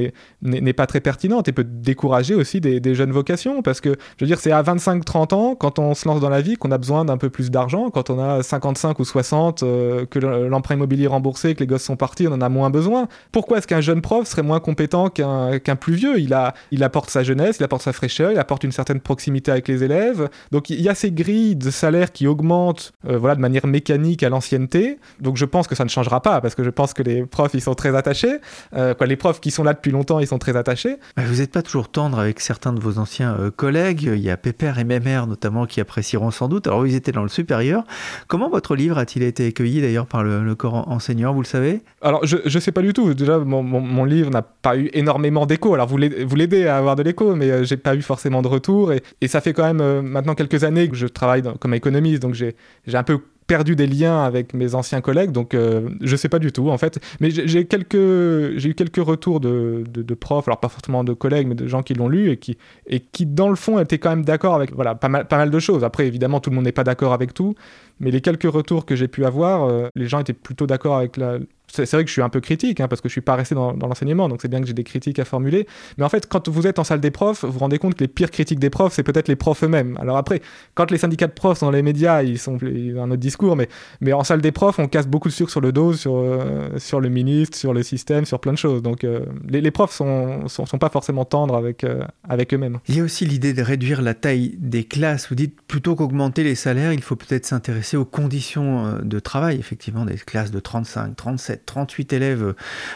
n'est 0.41 0.73
pas 0.73 0.88
très 0.88 0.99
pertinente 1.02 1.47
et 1.47 1.52
peut 1.52 1.63
décourager 1.63 2.36
aussi 2.36 2.62
des, 2.62 2.95
jeunes 2.95 3.12
vocations, 3.12 3.62
parce 3.62 3.82
que 3.82 3.95
je 4.17 4.25
veux 4.25 4.28
dire, 4.28 4.39
c'est 4.39 4.52
à 4.52 4.63
25-30 4.63 5.34
ans, 5.34 5.56
quand 5.56 5.80
on 5.80 5.93
se 5.93 6.08
lance 6.08 6.19
dans 6.19 6.30
la 6.30 6.41
vie, 6.41 6.56
qu'on 6.56 6.71
a 6.71 6.78
besoin 6.78 7.06
d'un 7.06 7.17
peu 7.17 7.30
plus 7.30 7.52
d'argent, 7.52 7.89
quand 7.89 8.10
on 8.10 8.19
a 8.19 8.41
55 8.43 8.99
ou 8.99 9.06
60, 9.06 9.63
euh, 9.63 10.06
que 10.06 10.19
l'emprunt 10.19 10.78
immobilier 10.79 11.07
remboursé, 11.07 11.53
que 11.55 11.59
les 11.59 11.67
gosses 11.67 11.83
sont 11.83 11.97
partis, 11.97 12.27
on 12.27 12.33
en 12.33 12.41
a 12.41 12.49
moins 12.49 12.69
besoin. 12.69 13.07
Pourquoi 13.31 13.57
est-ce 13.57 13.67
qu'un 13.67 13.81
jeune 13.81 14.01
prof 14.01 14.27
serait 14.27 14.43
moins 14.43 14.59
compétent 14.59 15.09
qu'un 15.09 15.75
plus 15.75 15.93
vieux? 15.93 16.19
Il, 16.19 16.33
a, 16.33 16.53
il 16.71 16.83
apporte 16.83 17.09
sa 17.09 17.23
jeunesse, 17.23 17.57
il 17.59 17.63
apporte 17.63 17.81
sa 17.81 17.93
fraîcheur, 17.93 18.31
il 18.31 18.39
apporte 18.39 18.63
une 18.63 18.71
certaine 18.71 19.01
proximité 19.01 19.51
avec 19.51 19.67
les 19.67 19.83
élèves. 19.83 20.29
Donc 20.51 20.69
il 20.69 20.81
y 20.81 20.87
a 20.89 20.95
ces 20.95 21.11
grilles 21.11 21.55
de 21.55 21.69
salaire 21.69 22.11
qui 22.11 22.27
augmentent 22.27 22.93
euh, 23.07 23.17
voilà, 23.17 23.35
de 23.35 23.41
manière 23.41 23.67
mécanique 23.67 24.23
à 24.23 24.29
l'ancienneté. 24.29 24.99
Donc 25.19 25.35
je 25.37 25.45
pense 25.45 25.67
que 25.67 25.75
ça 25.75 25.83
ne 25.83 25.89
changera 25.89 26.21
pas, 26.21 26.39
parce 26.41 26.55
que 26.55 26.63
je 26.63 26.69
pense 26.69 26.93
que 26.93 27.03
les 27.03 27.25
profs, 27.25 27.53
ils 27.53 27.61
sont 27.61 27.75
très 27.75 27.95
attachés. 27.95 28.37
Euh, 28.73 28.93
quoi, 28.93 29.07
les 29.07 29.17
profs 29.17 29.41
qui 29.41 29.51
sont 29.51 29.63
là 29.63 29.73
depuis 29.73 29.91
longtemps, 29.91 30.19
ils 30.19 30.27
sont 30.27 30.39
très 30.39 30.55
attachés. 30.55 30.97
Vous 31.17 31.35
n'êtes 31.35 31.51
pas 31.51 31.61
toujours 31.61 31.89
tendre 31.89 32.19
avec 32.19 32.39
certains 32.39 32.73
de 32.73 32.79
vos 32.79 32.97
anciens 32.97 33.35
euh, 33.39 33.51
collègues. 33.51 34.03
Il 34.03 34.21
y 34.21 34.29
a 34.29 34.37
Pépère 34.37 34.79
et 34.79 34.83
Mémère 34.83 35.27
notamment 35.27 35.65
qui 35.65 35.81
apprécieront 35.81 36.31
sans 36.31 36.47
doute. 36.47 36.67
Alors 36.67 36.87
ils 36.87 36.95
étaient 36.95 37.11
dans 37.11 37.23
le 37.23 37.29
supérieur. 37.29 37.83
Comment 38.27 38.49
votre 38.49 38.75
livre 38.75 38.97
a-t-il 38.97 39.23
été 39.23 39.47
accueilli 39.47 39.81
d'ailleurs 39.81 40.07
par 40.07 40.23
le, 40.23 40.43
le 40.43 40.55
corps 40.55 40.68
enseignant, 40.73 41.34
vous 41.34 41.41
le 41.41 41.47
savez 41.47 41.82
Alors, 42.01 42.25
je 42.25 42.38
ne 42.43 42.60
sais 42.60 42.71
pas 42.71 42.82
du 42.82 42.93
tout. 42.93 43.13
Déjà, 43.13 43.39
mon, 43.39 44.03
livre 44.05 44.29
n'a 44.32 44.41
pas 44.41 44.77
eu 44.77 44.89
énormément 44.93 45.45
d'écho. 45.45 45.73
Alors, 45.73 45.88
vous 45.88 45.97
l'aidez 45.97 46.67
à 46.67 46.77
avoir 46.77 46.95
de 46.95 47.03
l'écho, 47.03 47.36
mais 47.36 47.49
euh, 47.49 47.63
j'ai 47.63 47.77
pas 47.77 47.95
eu 47.95 48.01
forcément 48.01 48.41
de 48.41 48.47
retour. 48.47 48.93
Et, 48.93 49.01
et 49.21 49.27
ça 49.27 49.41
fait 49.41 49.53
quand 49.53 49.63
même 49.63 49.82
euh, 49.82 50.01
maintenant 50.01 50.36
quelques 50.36 50.63
années 50.63 50.89
que 50.89 50.95
je 50.95 51.08
travaille 51.08 51.43
comme 51.60 51.73
économiste, 51.73 52.21
donc 52.21 52.34
j'ai 52.34 52.55
un 52.93 53.03
peu 53.03 53.19
perdu 53.49 53.75
des 53.75 53.88
liens 53.88 54.23
avec 54.23 54.53
mes 54.53 54.75
anciens 54.75 55.01
collègues, 55.01 55.31
donc 55.31 55.55
euh, 55.55 55.89
je 56.01 56.15
sais 56.15 56.29
pas 56.29 56.38
du 56.38 56.51
tout 56.51 56.69
en 56.69 56.77
fait. 56.77 56.99
Mais 57.19 57.31
j'ai 57.31 57.65
quelques, 57.65 58.57
j'ai 58.57 58.69
eu 58.69 58.75
quelques 58.75 59.03
retours 59.03 59.39
de, 59.39 59.83
de, 59.91 60.13
profs, 60.13 60.47
alors 60.47 60.59
pas 60.59 60.69
forcément 60.69 61.03
de 61.03 61.13
collègues, 61.13 61.47
mais 61.47 61.55
de 61.55 61.65
gens 61.65 61.81
qui 61.81 61.95
l'ont 61.95 62.09
lu 62.09 62.29
et 62.29 62.38
qui, 62.38 62.59
et 62.85 62.99
qui 62.99 63.25
dans 63.25 63.49
le 63.49 63.55
fond 63.55 63.79
étaient 63.79 63.97
quand 63.97 64.12
même 64.12 64.23
d'accord 64.23 64.53
avec 64.53 64.75
voilà 64.75 64.93
pas 64.93 65.09
mal, 65.09 65.27
pas 65.27 65.38
mal 65.38 65.49
de 65.49 65.59
choses. 65.59 65.83
Après 65.83 66.05
évidemment 66.05 66.39
tout 66.39 66.51
le 66.51 66.57
monde 66.57 66.65
n'est 66.65 66.71
pas 66.71 66.83
d'accord 66.83 67.12
avec 67.12 67.33
tout, 67.33 67.55
mais 67.99 68.12
les 68.12 68.21
quelques 68.21 68.43
retours 68.43 68.85
que 68.85 68.95
j'ai 68.95 69.07
pu 69.07 69.25
avoir, 69.25 69.63
euh, 69.63 69.88
les 69.95 70.07
gens 70.07 70.19
étaient 70.19 70.33
plutôt 70.33 70.67
d'accord 70.67 70.97
avec 70.97 71.17
la, 71.17 71.39
c'est 71.71 71.91
vrai 71.91 72.03
que 72.03 72.10
je 72.10 72.13
suis 72.13 72.21
un 72.21 72.29
peu 72.29 72.41
critique, 72.41 72.79
hein, 72.79 72.88
parce 72.88 73.01
que 73.01 73.10
je 73.10 73.13
suis 73.13 73.21
pas 73.21 73.36
resté 73.36 73.55
dans, 73.55 73.73
l'enseignement, 73.73 74.29
donc 74.29 74.41
c'est 74.41 74.47
bien 74.47 74.62
que 74.62 74.67
j'ai 74.67 74.73
des 74.73 74.84
critiques 74.84 75.19
à 75.19 75.25
formuler. 75.25 75.67
Mais 75.97 76.03
en 76.03 76.10
fait, 76.10 76.27
quand 76.27 76.49
vous 76.49 76.67
êtes 76.67 76.79
en 76.79 76.84
salle 76.84 76.99
des 76.99 77.12
profs, 77.12 77.43
vous 77.43 77.51
vous 77.51 77.60
rendez 77.60 77.77
compte 77.77 77.95
que 77.95 78.03
les 78.03 78.08
pires 78.08 78.32
critiques 78.32 78.60
des 78.60 78.69
profs, 78.69 78.93
c'est 78.93 79.03
peut-être 79.03 79.27
les 79.27 79.36
profs 79.36 79.63
eux-mêmes. 79.63 79.97
Alors 79.99 80.17
après, 80.17 80.41
quand 80.75 80.91
les 80.91 80.97
syndicats 80.97 81.27
de 81.27 81.34
profs 81.34 81.60
sont 81.60 81.67
dans 81.67 81.71
les 81.71 81.82
médias, 81.82 82.23
ils 82.23 82.38
sont 82.38 82.58
ont 82.60 83.03
un 83.03 83.12
autre 83.12 83.17
discours, 83.17 83.55
mais, 83.55 84.13
en 84.13 84.23
salle 84.23 84.41
des 84.41 84.51
profs, 84.51 84.79
on 84.79 84.88
casse 84.88 85.08
beaucoup 85.08 85.29
de 85.29 85.34
sucre 85.34 85.51
sur 85.51 85.62
le 85.62 85.71
dos, 85.71 85.93
sur, 85.93 86.17
euh, 86.17 86.77
sur 86.77 86.99
le 86.99 87.10
ministre, 87.10 87.58
sur 87.58 87.73
le 87.73 87.84
système, 87.84 88.25
sur 88.25 88.39
plein 88.39 88.53
de 88.53 88.58
choses. 88.58 88.82
Donc 88.82 89.03
euh, 89.03 89.25
les, 89.47 89.71
profs 89.71 89.93
sont, 89.93 90.47
sont, 90.47 90.65
pas 90.77 90.89
forcément 90.89 91.25
tendres 91.25 91.62
euh, 91.84 92.03
avec 92.27 92.53
eux-mêmes. 92.53 92.79
Il 92.88 92.97
y 92.97 92.99
a 92.99 93.03
aussi 93.03 93.25
l'idée 93.25 93.53
de 93.53 93.62
réduire 93.62 94.01
la 94.01 94.13
taille 94.13 94.55
des 94.58 94.84
classes. 94.84 95.29
Vous 95.29 95.36
dites, 95.36 95.62
plutôt 95.62 95.95
qu'augmenter 95.95 96.43
les 96.43 96.55
salaires, 96.55 96.93
il 96.93 97.01
faut 97.01 97.15
peut-être 97.15 97.45
s'intéresser 97.45 97.97
aux 97.97 98.05
conditions 98.05 98.99
de 99.01 99.19
travail, 99.19 99.58
effectivement, 99.60 100.05
des 100.05 100.15
classes 100.15 100.51
de 100.51 100.60
35, 100.60 101.15
37, 101.15 101.59
38 101.65 102.13
élèves 102.13 102.54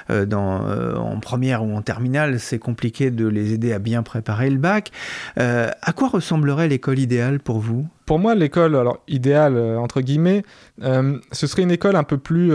euh, 0.10 0.26
euh, 0.32 0.96
en 0.96 1.20
première 1.20 1.64
ou 1.64 1.76
en 1.76 1.82
terminale, 1.82 2.40
c'est 2.40 2.60
compliqué 2.60 3.12
de 3.12 3.28
les 3.28 3.54
aider 3.54 3.74
à 3.74 3.80
bien 3.80 4.04
préparer 4.04 4.50
le 4.50 4.58
bac. 4.58 4.92
Euh, 5.38 5.70
à 5.82 5.94
quoi 5.94 6.10
ressemblerait 6.10 6.68
l'école 6.68 7.00
idéale 7.00 7.40
pour 7.40 7.60
vous? 7.60 7.88
Pour 8.06 8.20
moi, 8.20 8.36
l'école 8.36 8.78
idéale 9.08 9.58
entre 9.78 10.02
guillemets, 10.02 10.44
ce 10.82 11.48
serait 11.48 11.62
une 11.62 11.72
école 11.72 11.96
un 11.96 12.04
peu 12.04 12.18
plus 12.18 12.52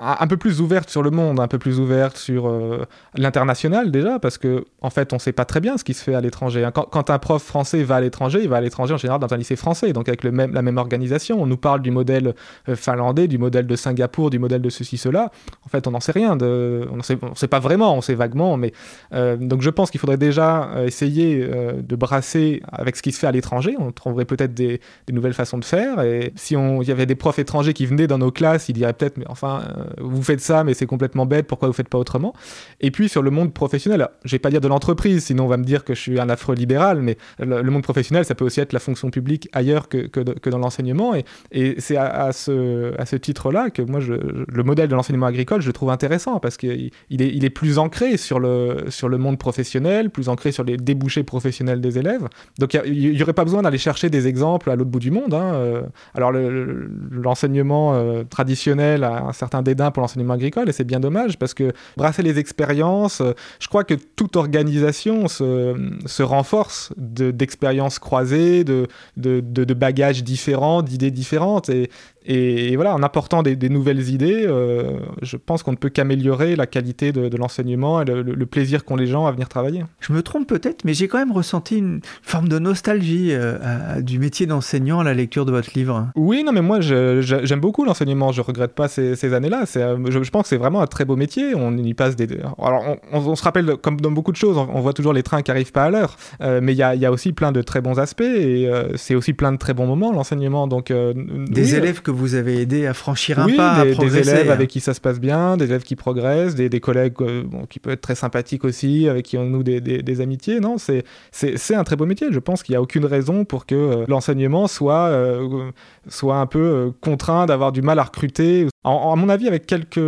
un 0.00 0.26
peu 0.28 0.36
plus 0.36 0.60
ouverte 0.60 0.90
sur 0.90 1.02
le 1.02 1.10
monde, 1.10 1.40
un 1.40 1.48
peu 1.48 1.58
plus 1.58 1.80
ouverte 1.80 2.16
sur 2.16 2.46
euh, 2.46 2.86
l'international 3.16 3.90
déjà, 3.90 4.20
parce 4.20 4.38
que 4.38 4.64
en 4.80 4.90
fait, 4.90 5.12
on 5.12 5.18
sait 5.18 5.32
pas 5.32 5.44
très 5.44 5.60
bien 5.60 5.76
ce 5.76 5.82
qui 5.82 5.92
se 5.92 6.04
fait 6.04 6.14
à 6.14 6.20
l'étranger. 6.20 6.64
Hein. 6.64 6.70
Quand, 6.70 7.10
un 7.10 7.18
prof 7.18 7.42
français 7.42 7.82
va 7.82 7.96
à 7.96 8.00
l'étranger, 8.00 8.40
il 8.42 8.48
va 8.48 8.58
à 8.58 8.60
l'étranger 8.60 8.94
en 8.94 8.96
général 8.96 9.20
dans 9.20 9.32
un 9.34 9.36
lycée 9.36 9.56
français, 9.56 9.92
donc 9.92 10.08
avec 10.08 10.22
le 10.22 10.30
même, 10.30 10.52
la 10.52 10.62
même 10.62 10.78
organisation. 10.78 11.42
On 11.42 11.46
nous 11.46 11.56
parle 11.56 11.82
du 11.82 11.90
modèle 11.90 12.34
euh, 12.68 12.76
finlandais, 12.76 13.26
du 13.26 13.38
modèle 13.38 13.66
de 13.66 13.74
Singapour, 13.74 14.30
du 14.30 14.38
modèle 14.38 14.62
de 14.62 14.70
ceci, 14.70 14.98
cela. 14.98 15.32
En 15.66 15.68
fait, 15.68 15.88
on 15.88 15.90
n'en 15.90 16.00
sait 16.00 16.12
rien. 16.12 16.36
De, 16.36 16.86
on 16.92 16.98
ne 16.98 17.02
sait, 17.02 17.18
sait, 17.34 17.48
pas 17.48 17.58
vraiment, 17.58 17.96
on 17.96 18.00
sait 18.00 18.14
vaguement, 18.14 18.56
mais 18.56 18.72
euh, 19.14 19.36
donc 19.36 19.62
je 19.62 19.70
pense 19.70 19.90
qu'il 19.90 19.98
faudrait 19.98 20.16
déjà 20.16 20.70
essayer 20.84 21.44
de 21.44 21.96
brasser 21.96 22.62
avec 22.70 22.94
ce 22.94 23.02
qui 23.02 23.10
se 23.10 23.18
fait 23.18 23.26
à 23.26 23.32
l'étranger. 23.32 23.74
On 23.80 23.90
trouverait 23.90 24.26
peut-être 24.26 24.54
des, 24.54 24.80
des, 25.08 25.12
nouvelles 25.12 25.34
façons 25.34 25.58
de 25.58 25.64
faire. 25.64 26.00
Et 26.02 26.32
si 26.36 26.54
il 26.54 26.88
y 26.88 26.92
avait 26.92 27.06
des 27.06 27.16
profs 27.16 27.40
étrangers 27.40 27.74
qui 27.74 27.84
venaient 27.86 28.06
dans 28.06 28.18
nos 28.18 28.30
classes, 28.30 28.68
ils 28.68 28.74
diraient 28.74 28.92
peut-être, 28.92 29.16
mais 29.16 29.24
enfin 29.28 29.62
vous 29.98 30.22
faites 30.22 30.40
ça, 30.40 30.64
mais 30.64 30.74
c'est 30.74 30.86
complètement 30.86 31.26
bête, 31.26 31.46
pourquoi 31.46 31.68
vous 31.68 31.74
faites 31.74 31.88
pas 31.88 31.98
autrement? 31.98 32.34
Et 32.80 32.90
puis 32.90 33.08
sur 33.08 33.22
le 33.22 33.30
monde 33.30 33.52
professionnel, 33.52 34.08
je 34.24 34.32
vais 34.32 34.38
pas 34.38 34.50
dire 34.50 34.60
de 34.60 34.68
l'entreprise, 34.68 35.24
sinon 35.24 35.44
on 35.44 35.48
va 35.48 35.56
me 35.56 35.64
dire 35.64 35.84
que 35.84 35.94
je 35.94 36.00
suis 36.00 36.20
un 36.20 36.28
affreux 36.28 36.54
libéral, 36.54 37.02
mais 37.02 37.16
le, 37.38 37.62
monde 37.62 37.82
professionnel, 37.82 38.24
ça 38.24 38.34
peut 38.34 38.44
aussi 38.44 38.60
être 38.60 38.72
la 38.72 38.78
fonction 38.78 39.10
publique 39.10 39.48
ailleurs 39.52 39.88
que, 39.88 40.06
que, 40.06 40.50
dans 40.50 40.58
l'enseignement, 40.58 41.14
et, 41.52 41.74
c'est 41.78 41.96
à, 41.96 42.32
ce, 42.32 42.98
à 42.98 43.06
ce 43.06 43.16
titre-là 43.16 43.70
que 43.70 43.82
moi, 43.82 44.00
le 44.00 44.62
modèle 44.62 44.88
de 44.88 44.94
l'enseignement 44.94 45.26
agricole, 45.26 45.60
je 45.60 45.66
le 45.66 45.72
trouve 45.72 45.90
intéressant, 45.90 46.40
parce 46.40 46.56
qu'il 46.56 46.70
est, 46.80 46.90
il 47.10 47.44
est 47.44 47.50
plus 47.50 47.78
ancré 47.78 48.16
sur 48.16 48.38
le, 48.40 48.86
sur 48.88 49.08
le 49.08 49.18
monde 49.18 49.38
professionnel, 49.38 50.10
plus 50.10 50.28
ancré 50.28 50.52
sur 50.52 50.64
les 50.64 50.76
débouchés 50.76 51.22
professionnels 51.22 51.80
des 51.80 51.98
élèves. 51.98 52.28
Donc 52.58 52.74
il 52.74 53.12
n'y 53.12 53.22
aurait 53.22 53.32
pas 53.32 53.44
besoin 53.44 53.62
d'aller 53.62 53.78
chercher 53.78 54.10
des 54.10 54.26
exemples 54.26 54.70
à 54.70 54.76
l'autre 54.76 54.90
bout 54.90 54.98
du 54.98 55.10
monde. 55.10 55.34
Hein. 55.34 55.54
Euh, 55.54 55.82
alors 56.14 56.32
l'enseignement 56.32 57.94
euh, 57.94 58.24
traditionnel 58.24 59.04
a 59.04 59.24
un 59.24 59.32
certain 59.32 59.62
pour 59.92 60.02
l'enseignement 60.02 60.34
agricole 60.34 60.68
et 60.68 60.72
c'est 60.72 60.84
bien 60.84 61.00
dommage 61.00 61.38
parce 61.38 61.54
que 61.54 61.72
brasser 61.96 62.22
les 62.22 62.38
expériences, 62.38 63.20
euh, 63.20 63.32
je 63.60 63.68
crois 63.68 63.84
que 63.84 63.94
toute 63.94 64.36
organisation 64.36 65.28
se, 65.28 65.74
se 66.06 66.22
renforce 66.22 66.92
d'expériences 66.96 67.98
croisées, 67.98 68.64
de, 68.64 68.86
de, 69.16 69.40
de, 69.40 69.74
bagages 69.74 70.24
différents, 70.24 70.82
d'idées 70.82 71.10
différentes 71.10 71.68
et, 71.68 71.90
et, 72.30 72.76
voilà, 72.76 72.94
en 72.94 73.02
apportant 73.02 73.42
des, 73.42 73.56
nouvelles 73.70 74.10
idées, 74.10 74.44
euh, 74.46 74.98
je 75.22 75.38
pense 75.38 75.62
qu'on 75.62 75.70
ne 75.70 75.76
peut 75.76 75.88
qu'améliorer 75.88 76.56
la 76.56 76.66
qualité 76.66 77.10
de, 77.10 77.34
l'enseignement 77.38 78.02
et 78.02 78.04
le, 78.04 78.46
plaisir 78.46 78.84
qu'ont 78.84 78.96
les 78.96 79.06
gens 79.06 79.26
à 79.26 79.32
venir 79.32 79.48
travailler. 79.48 79.84
Je 80.00 80.12
me 80.12 80.22
trompe 80.22 80.46
peut-être, 80.46 80.84
mais 80.84 80.92
j'ai 80.92 81.08
quand 81.08 81.18
même 81.18 81.32
ressenti 81.32 81.78
une 81.78 82.00
forme 82.22 82.48
de 82.48 82.58
nostalgie 82.58 83.28
euh, 83.32 84.02
du 84.02 84.18
métier 84.18 84.44
d'enseignant 84.44 85.00
à 85.00 85.04
la 85.04 85.14
lecture 85.14 85.46
de 85.46 85.52
votre 85.52 85.70
livre. 85.74 86.08
Oui, 86.16 86.44
non, 86.44 86.52
mais 86.52 86.60
moi 86.60 86.80
j'aime 86.80 87.60
beaucoup 87.60 87.84
l'enseignement. 87.84 88.30
Je 88.30 88.42
regrette 88.42 88.74
pas 88.74 88.88
ces, 88.88 89.16
ces 89.16 89.32
années-là. 89.32 89.64
Euh, 89.76 89.96
je, 90.10 90.22
je, 90.22 90.30
pense 90.30 90.42
que 90.42 90.48
c'est 90.48 90.56
vraiment 90.58 90.82
un 90.82 90.86
très 90.86 91.06
beau 91.06 91.16
métier. 91.16 91.54
On 91.54 91.76
y 91.78 91.94
passe 91.94 92.14
des. 92.14 92.28
Alors, 92.58 92.96
on, 93.10 93.34
se 93.36 93.42
rappelle, 93.42 93.76
comme 93.80 94.00
dans 94.00 94.10
beaucoup 94.10 94.32
de 94.32 94.36
choses, 94.36 94.58
on, 94.58 94.80
voit 94.80 94.92
toujours 94.92 95.14
les 95.14 95.22
trains 95.22 95.40
qui 95.40 95.50
arrivent 95.50 95.72
pas 95.72 95.84
à 95.84 95.90
l'heure. 95.90 96.18
mais 96.40 96.72
il 96.72 96.78
y 96.78 96.82
a, 96.82 96.94
y 96.94 97.06
a, 97.06 97.12
aussi 97.12 97.32
plein 97.32 97.52
de 97.52 97.62
très 97.62 97.80
bons 97.80 97.98
aspects 97.98 98.20
et 98.20 98.70
c'est 98.96 99.14
aussi 99.14 99.32
plein 99.32 99.52
de 99.52 99.56
très 99.56 99.72
bons 99.72 99.86
moments 99.86 100.12
l'enseignement. 100.12 100.66
Donc 100.66 100.92
des 100.92 101.74
élèves 101.74 102.02
que 102.02 102.10
vous 102.17 102.17
avez 102.34 102.60
aidé 102.60 102.86
à 102.86 102.94
franchir 102.94 103.38
un 103.38 103.46
pas, 103.54 103.84
des, 103.84 103.92
à 103.92 103.94
des 103.96 104.18
élèves 104.18 104.50
avec 104.50 104.68
qui 104.68 104.80
ça 104.80 104.94
se 104.94 105.00
passe 105.00 105.20
bien, 105.20 105.56
des 105.56 105.66
élèves 105.66 105.82
qui 105.82 105.96
progressent, 105.96 106.54
des, 106.54 106.68
des 106.68 106.80
collègues 106.80 107.14
euh, 107.20 107.42
bon, 107.44 107.66
qui 107.66 107.78
peuvent 107.78 107.92
être 107.94 108.00
très 108.00 108.14
sympathiques 108.14 108.64
aussi, 108.64 109.08
avec 109.08 109.24
qui 109.24 109.36
on 109.36 109.44
noue 109.44 109.62
des, 109.62 109.80
des 109.80 110.20
amitiés. 110.20 110.60
Non, 110.60 110.76
c'est 110.78 111.04
c'est 111.32 111.74
un 111.74 111.84
très 111.84 111.96
beau 111.96 112.06
métier. 112.06 112.28
Je 112.30 112.38
pense 112.38 112.62
qu'il 112.62 112.72
n'y 112.72 112.76
a 112.76 112.82
aucune 112.82 113.04
raison 113.04 113.44
pour 113.44 113.66
que 113.66 113.74
euh, 113.74 114.04
l'enseignement 114.08 114.66
soit 114.66 115.06
euh, 115.08 115.70
soit 116.08 116.36
un 116.36 116.46
peu 116.46 116.92
contraint 117.00 117.46
d'avoir 117.46 117.72
du 117.72 117.82
mal 117.82 117.98
à 117.98 118.04
recruter. 118.04 118.66
à 118.84 119.16
mon 119.16 119.28
avis, 119.28 119.48
avec 119.48 119.66
quelques 119.66 119.98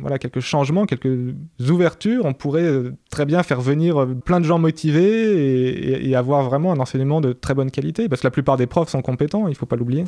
voilà 0.00 0.18
quelques 0.18 0.40
changements, 0.40 0.86
quelques 0.86 1.34
ouvertures, 1.68 2.24
on 2.24 2.32
pourrait 2.32 2.70
très 3.10 3.26
bien 3.26 3.42
faire 3.42 3.60
venir 3.60 4.06
plein 4.24 4.40
de 4.40 4.44
gens 4.44 4.58
motivés 4.58 5.02
et, 5.02 6.08
et 6.08 6.16
avoir 6.16 6.42
vraiment 6.42 6.72
un 6.72 6.78
enseignement 6.78 7.20
de 7.20 7.32
très 7.32 7.54
bonne 7.54 7.70
qualité, 7.70 8.08
parce 8.08 8.20
que 8.20 8.26
la 8.26 8.30
plupart 8.30 8.56
des 8.56 8.66
profs 8.66 8.88
sont 8.88 9.02
compétents. 9.02 9.48
Il 9.48 9.54
faut 9.54 9.66
pas 9.66 9.76
l'oublier. 9.76 10.04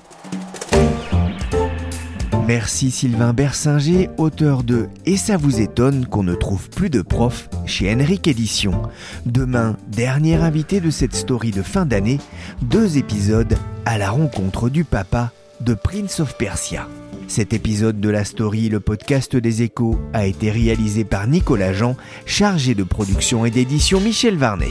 Merci 2.46 2.92
Sylvain 2.92 3.32
Bersinger, 3.32 4.08
auteur 4.18 4.62
de 4.62 4.86
Et 5.04 5.16
ça 5.16 5.36
vous 5.36 5.60
étonne 5.60 6.06
qu'on 6.06 6.22
ne 6.22 6.34
trouve 6.34 6.70
plus 6.70 6.90
de 6.90 7.02
profs 7.02 7.48
chez 7.66 7.92
Henrik 7.92 8.28
Édition. 8.28 8.82
Demain, 9.24 9.76
dernier 9.88 10.36
invité 10.36 10.80
de 10.80 10.90
cette 10.90 11.16
story 11.16 11.50
de 11.50 11.62
fin 11.62 11.86
d'année, 11.86 12.18
deux 12.62 12.98
épisodes 12.98 13.56
à 13.84 13.98
la 13.98 14.10
rencontre 14.10 14.68
du 14.68 14.84
papa 14.84 15.32
de 15.60 15.74
Prince 15.74 16.20
of 16.20 16.36
Persia. 16.38 16.86
Cet 17.26 17.52
épisode 17.52 18.00
de 18.00 18.08
la 18.10 18.24
story, 18.24 18.68
le 18.68 18.78
podcast 18.78 19.34
des 19.34 19.62
échos, 19.62 19.98
a 20.12 20.26
été 20.26 20.52
réalisé 20.52 21.02
par 21.02 21.26
Nicolas 21.26 21.72
Jean, 21.72 21.96
chargé 22.26 22.76
de 22.76 22.84
production 22.84 23.44
et 23.44 23.50
d'édition 23.50 24.00
Michel 24.00 24.36
Varnet. 24.36 24.70